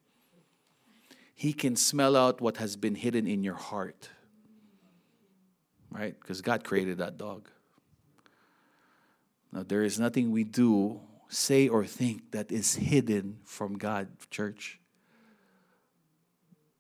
he 1.34 1.54
can 1.54 1.78
smell 1.78 2.18
out 2.18 2.42
what 2.42 2.58
has 2.58 2.76
been 2.76 2.96
hidden 2.96 3.26
in 3.26 3.42
your 3.42 3.56
heart. 3.56 4.10
Right? 5.90 6.20
Because 6.20 6.42
God 6.42 6.66
created 6.66 6.98
that 6.98 7.18
dog. 7.18 7.50
Now, 9.54 9.64
there 9.64 9.84
is 9.84 9.98
nothing 9.98 10.32
we 10.32 10.44
do, 10.44 11.00
say, 11.30 11.70
or 11.70 11.86
think 11.86 12.32
that 12.32 12.52
is 12.52 12.76
hidden 12.76 13.40
from 13.46 13.78
God, 13.78 14.10
church. 14.30 14.82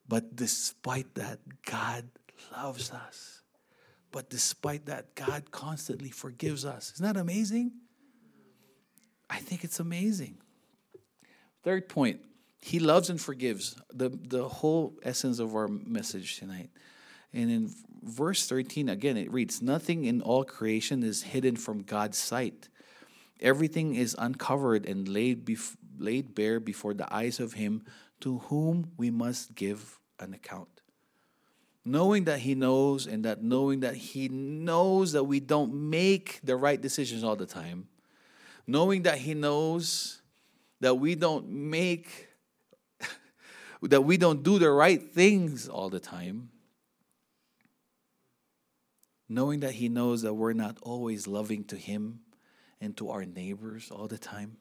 But 0.05 0.35
despite 0.35 1.15
that, 1.15 1.39
God 1.65 2.09
loves 2.51 2.91
us. 2.91 3.44
But 4.15 4.29
despite 4.29 4.85
that, 4.85 5.13
God 5.13 5.51
constantly 5.51 6.09
forgives 6.09 6.63
us. 6.63 6.93
Isn't 6.93 7.05
that 7.05 7.19
amazing? 7.19 7.73
I 9.29 9.39
think 9.39 9.65
it's 9.65 9.81
amazing. 9.81 10.37
Third 11.65 11.89
point, 11.89 12.21
he 12.61 12.79
loves 12.79 13.09
and 13.09 13.19
forgives. 13.19 13.75
The, 13.93 14.07
the 14.07 14.47
whole 14.47 14.93
essence 15.03 15.39
of 15.39 15.53
our 15.53 15.67
message 15.67 16.39
tonight. 16.39 16.69
And 17.33 17.51
in 17.51 17.69
verse 18.03 18.47
13, 18.47 18.87
again, 18.87 19.17
it 19.17 19.33
reads 19.33 19.61
Nothing 19.61 20.05
in 20.05 20.21
all 20.21 20.45
creation 20.45 21.03
is 21.03 21.23
hidden 21.23 21.57
from 21.57 21.83
God's 21.83 22.17
sight. 22.17 22.69
Everything 23.41 23.95
is 23.95 24.15
uncovered 24.17 24.85
and 24.85 25.09
laid, 25.09 25.43
bef- 25.43 25.75
laid 25.99 26.33
bare 26.33 26.61
before 26.61 26.93
the 26.93 27.13
eyes 27.13 27.41
of 27.41 27.51
Him 27.51 27.83
to 28.21 28.37
whom 28.47 28.93
we 28.95 29.11
must 29.11 29.55
give 29.55 29.99
an 30.21 30.33
account. 30.33 30.69
Knowing 31.85 32.23
that 32.23 32.39
He 32.39 32.55
knows, 32.55 33.05
and 33.05 33.23
that 33.25 33.43
knowing 33.43 33.81
that 33.81 33.95
He 33.95 34.27
knows 34.27 35.11
that 35.11 35.23
we 35.23 35.39
don't 35.39 35.73
make 35.73 36.39
the 36.43 36.55
right 36.55 36.81
decisions 36.81 37.23
all 37.23 37.35
the 37.35 37.45
time, 37.45 37.87
knowing 38.65 39.03
that 39.03 39.19
He 39.19 39.35
knows 39.35 40.21
that 40.79 40.95
we 40.95 41.13
don't 41.13 41.47
make, 41.47 42.27
that 43.83 44.01
we 44.01 44.17
don't 44.17 44.41
do 44.41 44.57
the 44.57 44.69
right 44.71 45.01
things 45.01 45.69
all 45.69 45.89
the 45.89 45.99
time, 45.99 46.49
knowing 49.29 49.59
that 49.59 49.73
He 49.73 49.87
knows 49.87 50.23
that 50.23 50.33
we're 50.33 50.53
not 50.53 50.77
always 50.81 51.27
loving 51.27 51.63
to 51.65 51.77
Him 51.77 52.21
and 52.81 52.97
to 52.97 53.09
our 53.11 53.25
neighbors 53.25 53.91
all 53.91 54.07
the 54.07 54.17
time, 54.17 54.57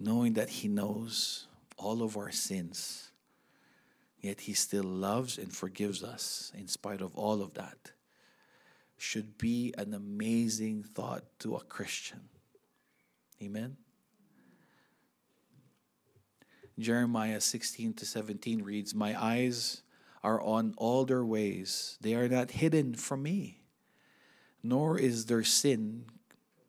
knowing 0.00 0.32
that 0.32 0.48
He 0.48 0.68
knows 0.68 1.46
all 1.76 2.02
of 2.02 2.16
our 2.16 2.32
sins, 2.32 3.09
yet 4.20 4.42
He 4.42 4.52
still 4.52 4.84
loves 4.84 5.38
and 5.38 5.54
forgives 5.54 6.02
us 6.02 6.52
in 6.56 6.68
spite 6.68 7.00
of 7.00 7.14
all 7.16 7.42
of 7.42 7.54
that, 7.54 7.92
should 8.96 9.38
be 9.38 9.72
an 9.78 9.94
amazing 9.94 10.82
thought 10.82 11.24
to 11.38 11.56
a 11.56 11.60
Christian. 11.60 12.28
Amen. 13.42 13.76
Jeremiah 16.78 17.40
16 17.40 17.94
to 17.94 18.06
17 18.06 18.62
reads, 18.62 18.94
My 18.94 19.20
eyes 19.22 19.82
are 20.22 20.40
on 20.40 20.74
all 20.76 21.04
their 21.04 21.24
ways, 21.24 21.96
they 22.00 22.14
are 22.14 22.28
not 22.28 22.50
hidden 22.50 22.94
from 22.94 23.22
me, 23.22 23.62
nor 24.62 24.98
is 24.98 25.26
their 25.26 25.44
sin 25.44 26.04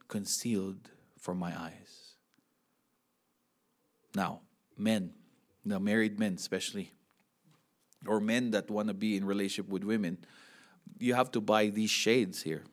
concealed 0.08 0.90
from 1.18 1.38
my 1.38 1.58
eyes. 1.58 2.16
Now, 4.16 4.42
men, 4.78 5.14
now 5.64 5.80
married 5.80 6.20
men 6.20 6.34
especially, 6.34 6.94
or 8.08 8.20
men 8.20 8.52
that 8.52 8.70
want 8.70 8.88
to 8.88 8.94
be 8.94 9.16
in 9.16 9.26
relationship 9.26 9.72
with 9.72 9.84
women, 9.84 10.18
you 11.00 11.14
have 11.14 11.32
to 11.32 11.42
buy 11.42 11.68
these 11.68 11.90
shades 11.90 12.42
here. 12.42 12.64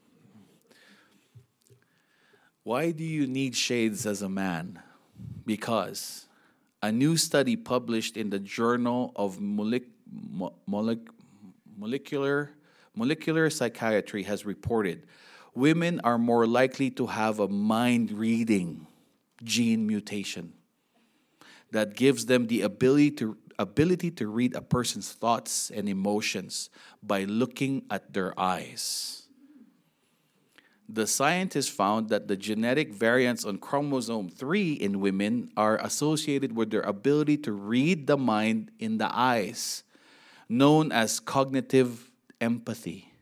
Why 2.63 2.91
do 2.91 3.05
you 3.05 3.27
need 3.27 3.57
shades 3.57 4.05
as 4.07 4.23
a 4.23 4.29
man? 4.29 4.81
Because 5.47 6.27
a 6.83 6.93
new 6.93 7.17
study 7.17 7.57
published 7.57 8.17
in 8.17 8.31
the 8.31 8.39
Journal 8.39 9.13
of 9.17 9.41
Molecular 9.41 9.91
Molecular 12.95 13.51
Psychiatry 13.51 14.25
has 14.25 14.45
reported 14.45 15.07
women 15.55 16.01
are 16.05 16.19
more 16.19 16.47
likely 16.47 16.91
to 16.91 17.07
have 17.07 17.39
a 17.39 17.49
mind 17.49 18.13
reading 18.13 18.87
gene 19.43 19.87
mutation 19.87 20.53
that 21.71 21.95
gives 21.95 22.27
them 22.27 22.47
the 22.49 22.63
ability 22.63 23.11
to 23.13 23.37
ability 23.59 24.11
to 24.13 24.29
read 24.29 24.55
a 24.55 24.63
person's 24.63 25.13
thoughts 25.13 25.71
and 25.71 25.89
emotions 25.89 26.71
by 27.03 27.25
looking 27.25 27.85
at 27.91 28.13
their 28.13 28.39
eyes. 28.39 29.25
the 30.89 31.07
scientists 31.07 31.69
found 31.69 32.09
that 32.09 32.29
the 32.29 32.37
genetic 32.37 32.95
variants 32.95 33.45
on 33.45 33.59
chromosome 33.59 34.31
3 34.31 34.73
in 34.73 35.01
women 35.01 35.53
are 35.55 35.77
associated 35.85 36.57
with 36.57 36.71
their 36.71 36.81
ability 36.81 37.37
to 37.37 37.53
read 37.53 38.07
the 38.07 38.17
mind 38.17 38.71
in 38.79 38.97
the 38.97 39.09
eyes, 39.15 39.85
known 40.49 40.91
as 40.91 41.21
cognitive 41.21 42.11
empathy. 42.41 43.13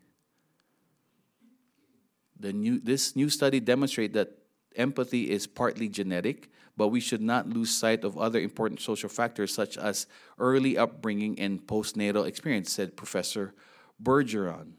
The 2.38 2.52
new, 2.52 2.78
this 2.78 3.16
new 3.16 3.28
study 3.28 3.58
demonstrates 3.58 4.14
that 4.14 4.38
empathy 4.76 5.30
is 5.30 5.46
partly 5.46 5.88
genetic, 5.88 6.50
but 6.76 6.88
we 6.88 7.00
should 7.00 7.22
not 7.22 7.48
lose 7.48 7.70
sight 7.70 8.04
of 8.04 8.18
other 8.18 8.40
important 8.40 8.80
social 8.80 9.08
factors 9.08 9.52
such 9.52 9.78
as 9.78 10.06
early 10.38 10.76
upbringing 10.76 11.38
and 11.38 11.66
postnatal 11.66 12.26
experience, 12.26 12.72
said 12.72 12.96
Professor 12.96 13.54
Bourgeron. 14.02 14.72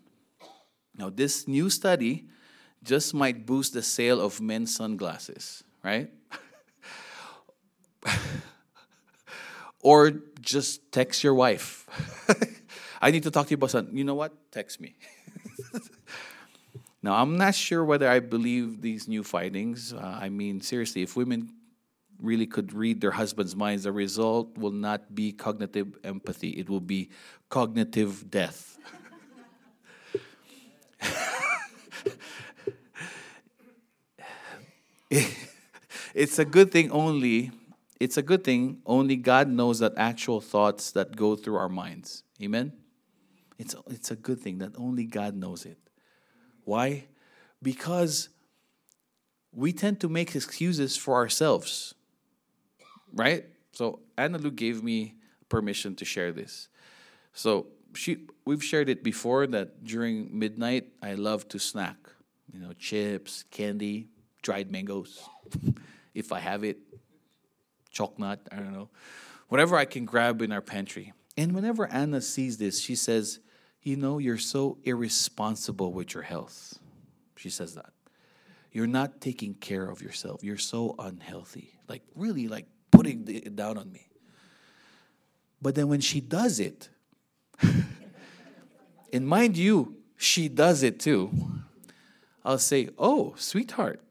Now, 0.96 1.10
this 1.10 1.48
new 1.48 1.70
study 1.70 2.26
just 2.84 3.14
might 3.14 3.46
boost 3.46 3.74
the 3.74 3.84
sale 3.84 4.22
of 4.22 4.42
men's 4.42 4.76
sunglasses, 4.76 5.64
right? 5.84 6.10
or 9.82 10.12
just 10.42 10.92
text 10.92 11.24
your 11.24 11.34
wife. 11.34 11.86
I 13.02 13.12
need 13.12 13.24
to 13.24 13.32
talk 13.32 13.48
to 13.48 13.52
you 13.52 13.56
about 13.56 13.72
something. 13.72 13.98
You 13.98 14.04
know 14.04 14.16
what? 14.16 14.34
Text 14.52 14.82
me. 14.82 14.96
now, 17.04 17.14
I'm 17.16 17.38
not 17.38 17.54
sure 17.54 17.84
whether 17.86 18.10
I 18.10 18.20
believe 18.20 18.82
these 18.82 19.08
new 19.08 19.24
findings. 19.24 19.94
Uh, 19.94 20.18
I 20.22 20.30
mean, 20.30 20.62
seriously, 20.62 21.04
if 21.04 21.16
women 21.16 21.54
really 22.20 22.48
could 22.48 22.74
read 22.74 23.02
their 23.02 23.12
husband's 23.12 23.56
minds, 23.56 23.84
the 23.84 23.92
result 23.92 24.58
will 24.58 24.72
not 24.72 25.14
be 25.14 25.32
cognitive 25.32 25.96
empathy, 26.04 26.50
it 26.50 26.68
will 26.70 26.82
be 26.82 27.12
cognitive 27.50 28.32
death. 28.32 28.80
it's 36.16 36.40
a 36.40 36.46
good 36.46 36.72
thing 36.72 36.92
only 36.92 37.52
it's 38.00 38.18
a 38.18 38.22
good 38.22 38.44
thing 38.44 38.82
only 38.86 39.16
god 39.16 39.48
knows 39.48 39.80
that 39.80 39.94
actual 39.96 40.42
thoughts 40.42 40.92
that 40.92 41.16
go 41.16 41.36
through 41.36 41.56
our 41.56 41.70
minds 41.70 42.24
amen 42.42 42.74
it's, 43.58 43.74
it's 43.90 44.12
a 44.12 44.16
good 44.16 44.40
thing 44.40 44.58
that 44.58 44.72
only 44.78 45.06
god 45.06 45.34
knows 45.36 45.66
it 45.66 45.78
why? 46.68 47.06
Because 47.62 48.30
we 49.52 49.74
tend 49.74 50.00
to 50.02 50.10
make 50.10 50.36
excuses 50.36 50.98
for 50.98 51.16
ourselves 51.16 51.96
right? 53.14 53.46
So 53.72 54.00
anna 54.18 54.38
lou 54.38 54.52
gave 54.52 54.84
me 54.84 55.16
permission 55.50 55.96
to 55.96 56.06
share 56.06 56.32
this. 56.32 56.68
So 57.34 57.68
she 57.96 58.28
we've 58.46 58.64
shared 58.64 58.90
it 58.90 59.04
before 59.04 59.48
that 59.48 59.84
during 59.84 60.38
midnight 60.38 60.90
i 61.02 61.14
love 61.16 61.48
to 61.48 61.58
snack 61.58 61.96
you 62.54 62.60
know 62.60 62.72
chips 62.74 63.44
candy 63.50 64.10
dried 64.48 64.72
mangoes, 64.72 65.20
if 66.14 66.32
I 66.32 66.40
have 66.40 66.64
it, 66.64 66.78
nut, 68.18 68.40
I 68.50 68.56
don't 68.56 68.72
know, 68.72 68.90
whatever 69.50 69.76
I 69.76 69.84
can 69.84 70.06
grab 70.06 70.42
in 70.42 70.54
our 70.54 70.62
pantry. 70.62 71.12
And 71.36 71.54
whenever 71.54 71.86
Anna 71.88 72.22
sees 72.22 72.58
this, 72.58 72.80
she 72.80 72.96
says, 72.96 73.40
You 73.88 73.96
know, 73.96 74.18
you're 74.18 74.38
so 74.38 74.80
irresponsible 74.84 75.94
with 75.94 76.14
your 76.14 76.24
health. 76.24 76.78
She 77.38 77.50
says 77.50 77.76
that. 77.76 77.94
You're 78.74 78.86
not 78.86 79.22
taking 79.22 79.54
care 79.54 79.90
of 79.90 80.02
yourself. 80.02 80.44
You're 80.44 80.58
so 80.58 80.94
unhealthy. 81.00 81.80
Like, 81.88 82.02
really, 82.14 82.50
like 82.50 82.66
putting 82.92 83.26
it 83.30 83.56
down 83.56 83.78
on 83.78 83.90
me. 83.90 84.10
But 85.62 85.76
then 85.76 85.88
when 85.88 86.02
she 86.02 86.20
does 86.20 86.60
it, 86.60 86.90
and 89.14 89.26
mind 89.26 89.56
you, 89.56 89.96
she 90.18 90.50
does 90.50 90.84
it 90.84 91.00
too, 91.00 91.32
I'll 92.44 92.58
say, 92.58 92.90
Oh, 92.98 93.36
sweetheart, 93.38 94.02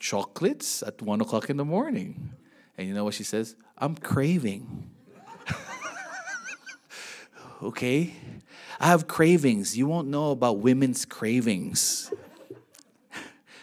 chocolates 0.00 0.82
at 0.82 1.00
one 1.00 1.20
o'clock 1.20 1.48
in 1.48 1.58
the 1.58 1.64
morning. 1.64 2.32
And 2.76 2.88
you 2.88 2.92
know 2.92 3.04
what 3.04 3.14
she 3.14 3.22
says? 3.22 3.54
I'm 3.78 3.94
craving. 3.94 4.90
okay? 7.62 8.14
I 8.82 8.88
have 8.88 9.06
cravings. 9.06 9.76
You 9.78 9.86
won't 9.86 10.08
know 10.08 10.32
about 10.32 10.58
women's 10.58 11.06
cravings. 11.06 12.12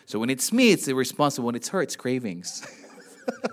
so 0.05 0.17
when 0.17 0.29
it's 0.29 0.51
me, 0.51 0.71
it's 0.71 0.87
irresponsible. 0.87 1.45
When 1.45 1.55
it's 1.55 1.67
her, 1.69 1.81
it's 1.81 1.95
cravings. 1.95 2.65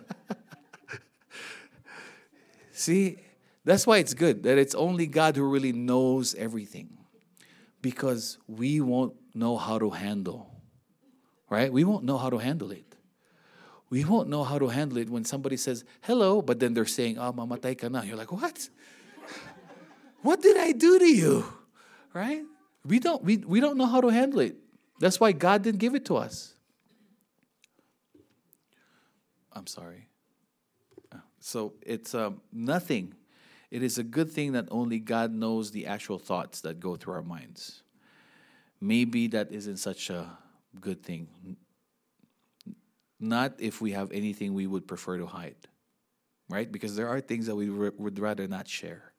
See, 2.72 3.18
that's 3.64 3.86
why 3.86 3.98
it's 3.98 4.14
good 4.14 4.44
that 4.44 4.56
it's 4.56 4.74
only 4.74 5.06
God 5.06 5.36
who 5.36 5.44
really 5.44 5.72
knows 5.72 6.34
everything 6.36 6.96
because 7.82 8.38
we 8.46 8.80
won't 8.80 9.14
know 9.34 9.58
how 9.58 9.78
to 9.78 9.90
handle 9.90 10.56
right? 11.48 11.72
We 11.72 11.84
won't 11.84 12.04
know 12.04 12.18
how 12.18 12.30
to 12.30 12.38
handle 12.38 12.70
it. 12.70 12.96
We 13.88 14.04
won't 14.04 14.28
know 14.28 14.42
how 14.42 14.58
to 14.58 14.68
handle 14.68 14.98
it 14.98 15.08
when 15.08 15.24
somebody 15.24 15.56
says 15.56 15.84
hello, 16.02 16.42
but 16.42 16.58
then 16.58 16.74
they're 16.74 16.86
saying, 16.86 17.18
"Ah, 17.18 17.28
oh, 17.28 17.32
mamatay 17.32 17.78
ka 17.78 17.88
na." 17.88 18.02
You're 18.02 18.16
like, 18.16 18.32
"What? 18.32 18.68
What 20.22 20.42
did 20.42 20.56
I 20.56 20.72
do 20.72 20.98
to 20.98 21.06
you?" 21.06 21.44
Right? 22.12 22.42
We 22.84 22.98
don't 22.98 23.22
we, 23.22 23.38
we 23.38 23.60
don't 23.60 23.76
know 23.76 23.86
how 23.86 24.00
to 24.00 24.08
handle 24.08 24.40
it. 24.40 24.56
That's 25.00 25.20
why 25.20 25.32
God 25.32 25.62
didn't 25.62 25.80
give 25.80 25.94
it 25.94 26.04
to 26.06 26.16
us. 26.16 26.54
I'm 29.52 29.66
sorry. 29.66 30.08
So 31.40 31.74
it's 31.82 32.14
um, 32.14 32.40
nothing. 32.52 33.14
It 33.70 33.82
is 33.82 33.98
a 33.98 34.02
good 34.02 34.30
thing 34.30 34.52
that 34.52 34.66
only 34.70 34.98
God 34.98 35.32
knows 35.32 35.70
the 35.70 35.86
actual 35.86 36.18
thoughts 36.18 36.60
that 36.62 36.80
go 36.80 36.96
through 36.96 37.14
our 37.14 37.22
minds. 37.22 37.82
Maybe 38.80 39.28
that 39.28 39.52
isn't 39.52 39.78
such 39.78 40.10
a 40.10 40.38
good 40.80 41.02
thing. 41.02 41.28
Not 43.18 43.54
if 43.58 43.80
we 43.80 43.92
have 43.92 44.12
anything 44.12 44.54
we 44.54 44.66
would 44.66 44.86
prefer 44.86 45.18
to 45.18 45.26
hide, 45.26 45.56
right? 46.50 46.70
Because 46.70 46.96
there 46.96 47.08
are 47.08 47.20
things 47.20 47.46
that 47.46 47.56
we 47.56 47.70
would 47.70 48.18
rather 48.18 48.46
not 48.46 48.68
share. 48.68 49.12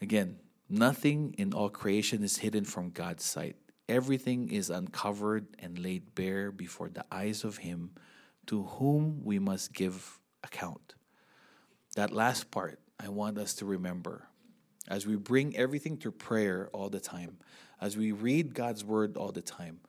Again, 0.00 0.38
nothing 0.68 1.34
in 1.38 1.52
all 1.52 1.68
creation 1.68 2.22
is 2.22 2.38
hidden 2.38 2.64
from 2.64 2.90
God's 2.90 3.24
sight. 3.24 3.56
Everything 3.88 4.48
is 4.48 4.70
uncovered 4.70 5.46
and 5.58 5.78
laid 5.78 6.14
bare 6.14 6.50
before 6.50 6.88
the 6.88 7.04
eyes 7.10 7.44
of 7.44 7.58
Him 7.58 7.90
to 8.46 8.64
whom 8.64 9.22
we 9.24 9.38
must 9.38 9.72
give 9.72 10.18
account. 10.42 10.94
That 11.96 12.12
last 12.12 12.50
part, 12.50 12.80
I 12.98 13.08
want 13.08 13.38
us 13.38 13.54
to 13.54 13.64
remember 13.64 14.28
as 14.88 15.06
we 15.06 15.16
bring 15.16 15.56
everything 15.56 15.96
to 15.98 16.10
prayer 16.10 16.68
all 16.72 16.90
the 16.90 17.00
time, 17.00 17.38
as 17.80 17.96
we 17.96 18.12
read 18.12 18.54
God's 18.54 18.84
word 18.84 19.16
all 19.16 19.32
the 19.32 19.42
time 19.42 19.80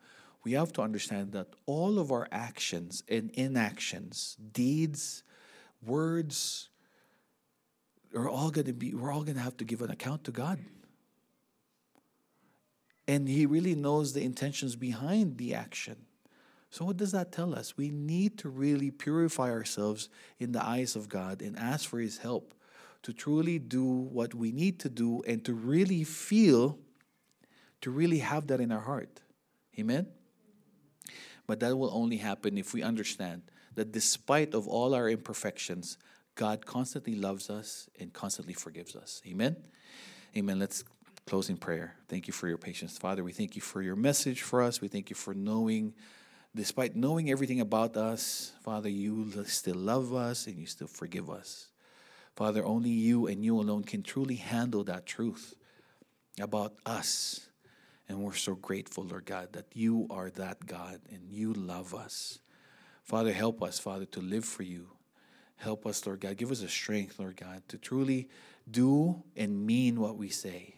we 0.46 0.52
have 0.52 0.72
to 0.72 0.80
understand 0.80 1.32
that 1.32 1.48
all 1.66 1.98
of 1.98 2.12
our 2.12 2.28
actions 2.30 3.02
and 3.08 3.32
inactions, 3.32 4.36
deeds, 4.52 5.24
words, 5.84 6.68
are 8.14 8.28
all 8.28 8.50
going 8.50 8.66
to 8.66 8.72
be, 8.72 8.94
we're 8.94 9.12
all 9.12 9.22
going 9.22 9.36
to 9.36 9.42
have 9.42 9.56
to 9.58 9.64
give 9.64 9.82
an 9.82 9.90
account 9.90 10.24
to 10.24 10.30
God. 10.30 10.58
And 13.08 13.28
He 13.28 13.46
really 13.46 13.74
knows 13.74 14.12
the 14.12 14.22
intentions 14.22 14.76
behind 14.76 15.38
the 15.38 15.54
action. 15.54 15.96
So, 16.70 16.84
what 16.84 16.96
does 16.96 17.12
that 17.12 17.32
tell 17.32 17.54
us? 17.54 17.76
We 17.76 17.90
need 17.90 18.38
to 18.38 18.48
really 18.48 18.90
purify 18.90 19.50
ourselves 19.50 20.08
in 20.38 20.52
the 20.52 20.64
eyes 20.64 20.96
of 20.96 21.08
God 21.08 21.40
and 21.40 21.58
ask 21.58 21.88
for 21.88 22.00
His 22.00 22.18
help 22.18 22.54
to 23.02 23.12
truly 23.12 23.58
do 23.58 23.84
what 23.84 24.34
we 24.34 24.50
need 24.50 24.80
to 24.80 24.88
do 24.88 25.22
and 25.26 25.44
to 25.44 25.54
really 25.54 26.02
feel, 26.02 26.78
to 27.80 27.90
really 27.90 28.18
have 28.18 28.48
that 28.48 28.60
in 28.60 28.72
our 28.72 28.80
heart. 28.80 29.20
Amen? 29.78 30.08
But 31.46 31.60
that 31.60 31.78
will 31.78 31.90
only 31.92 32.16
happen 32.16 32.58
if 32.58 32.74
we 32.74 32.82
understand 32.82 33.42
that 33.76 33.92
despite 33.92 34.54
of 34.54 34.66
all 34.66 34.94
our 34.94 35.08
imperfections, 35.08 35.98
God 36.36 36.64
constantly 36.64 37.16
loves 37.16 37.50
us 37.50 37.88
and 37.98 38.12
constantly 38.12 38.54
forgives 38.54 38.94
us. 38.94 39.20
Amen. 39.26 39.56
Amen. 40.36 40.58
Let's 40.58 40.84
close 41.26 41.50
in 41.50 41.56
prayer. 41.56 41.96
Thank 42.08 42.28
you 42.28 42.32
for 42.32 42.46
your 42.46 42.58
patience, 42.58 42.96
Father. 42.96 43.24
We 43.24 43.32
thank 43.32 43.56
you 43.56 43.62
for 43.62 43.82
your 43.82 43.96
message 43.96 44.42
for 44.42 44.62
us. 44.62 44.80
We 44.80 44.88
thank 44.88 45.10
you 45.10 45.16
for 45.16 45.34
knowing 45.34 45.94
despite 46.54 46.96
knowing 46.96 47.30
everything 47.30 47.60
about 47.60 47.96
us, 47.98 48.52
Father, 48.62 48.88
you 48.88 49.44
still 49.44 49.74
love 49.74 50.14
us 50.14 50.46
and 50.46 50.56
you 50.56 50.66
still 50.66 50.86
forgive 50.86 51.28
us. 51.28 51.68
Father, 52.34 52.64
only 52.64 52.88
you 52.90 53.26
and 53.26 53.44
you 53.44 53.60
alone 53.60 53.82
can 53.82 54.02
truly 54.02 54.36
handle 54.36 54.82
that 54.84 55.04
truth 55.04 55.54
about 56.40 56.74
us 56.86 57.46
and 58.08 58.20
we're 58.20 58.34
so 58.34 58.54
grateful, 58.54 59.04
Lord 59.04 59.26
God, 59.26 59.52
that 59.52 59.66
you 59.74 60.06
are 60.10 60.30
that 60.30 60.66
God 60.66 61.00
and 61.12 61.28
you 61.28 61.52
love 61.52 61.94
us. 61.94 62.38
Father, 63.02 63.32
help 63.32 63.62
us, 63.62 63.78
Father, 63.78 64.04
to 64.06 64.20
live 64.20 64.44
for 64.44 64.62
you. 64.62 64.95
Help 65.56 65.86
us, 65.86 66.06
Lord 66.06 66.20
God. 66.20 66.36
Give 66.36 66.50
us 66.50 66.62
a 66.62 66.68
strength, 66.68 67.18
Lord 67.18 67.36
God, 67.36 67.62
to 67.68 67.78
truly 67.78 68.28
do 68.70 69.22
and 69.36 69.66
mean 69.66 70.00
what 70.00 70.16
we 70.16 70.28
say. 70.28 70.74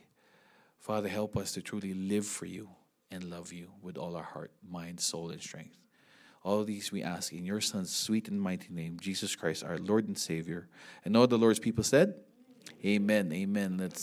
Father, 0.78 1.08
help 1.08 1.36
us 1.36 1.52
to 1.52 1.62
truly 1.62 1.94
live 1.94 2.26
for 2.26 2.46
you 2.46 2.68
and 3.10 3.24
love 3.24 3.52
you 3.52 3.70
with 3.82 3.98
all 3.98 4.16
our 4.16 4.22
heart, 4.22 4.52
mind, 4.68 5.00
soul, 5.00 5.30
and 5.30 5.42
strength. 5.42 5.76
All 6.44 6.64
these 6.64 6.92
we 6.92 7.02
ask 7.02 7.32
in 7.32 7.44
your 7.44 7.60
Son's 7.60 7.94
sweet 7.94 8.28
and 8.28 8.40
mighty 8.40 8.72
name, 8.72 8.98
Jesus 9.00 9.34
Christ, 9.34 9.64
our 9.64 9.78
Lord 9.78 10.06
and 10.06 10.16
Savior. 10.16 10.68
And 11.04 11.16
all 11.16 11.26
the 11.26 11.38
Lord's 11.38 11.58
people 11.58 11.84
said, 11.84 12.14
Amen. 12.84 13.32
Amen. 13.32 13.76
Let's 13.78 14.02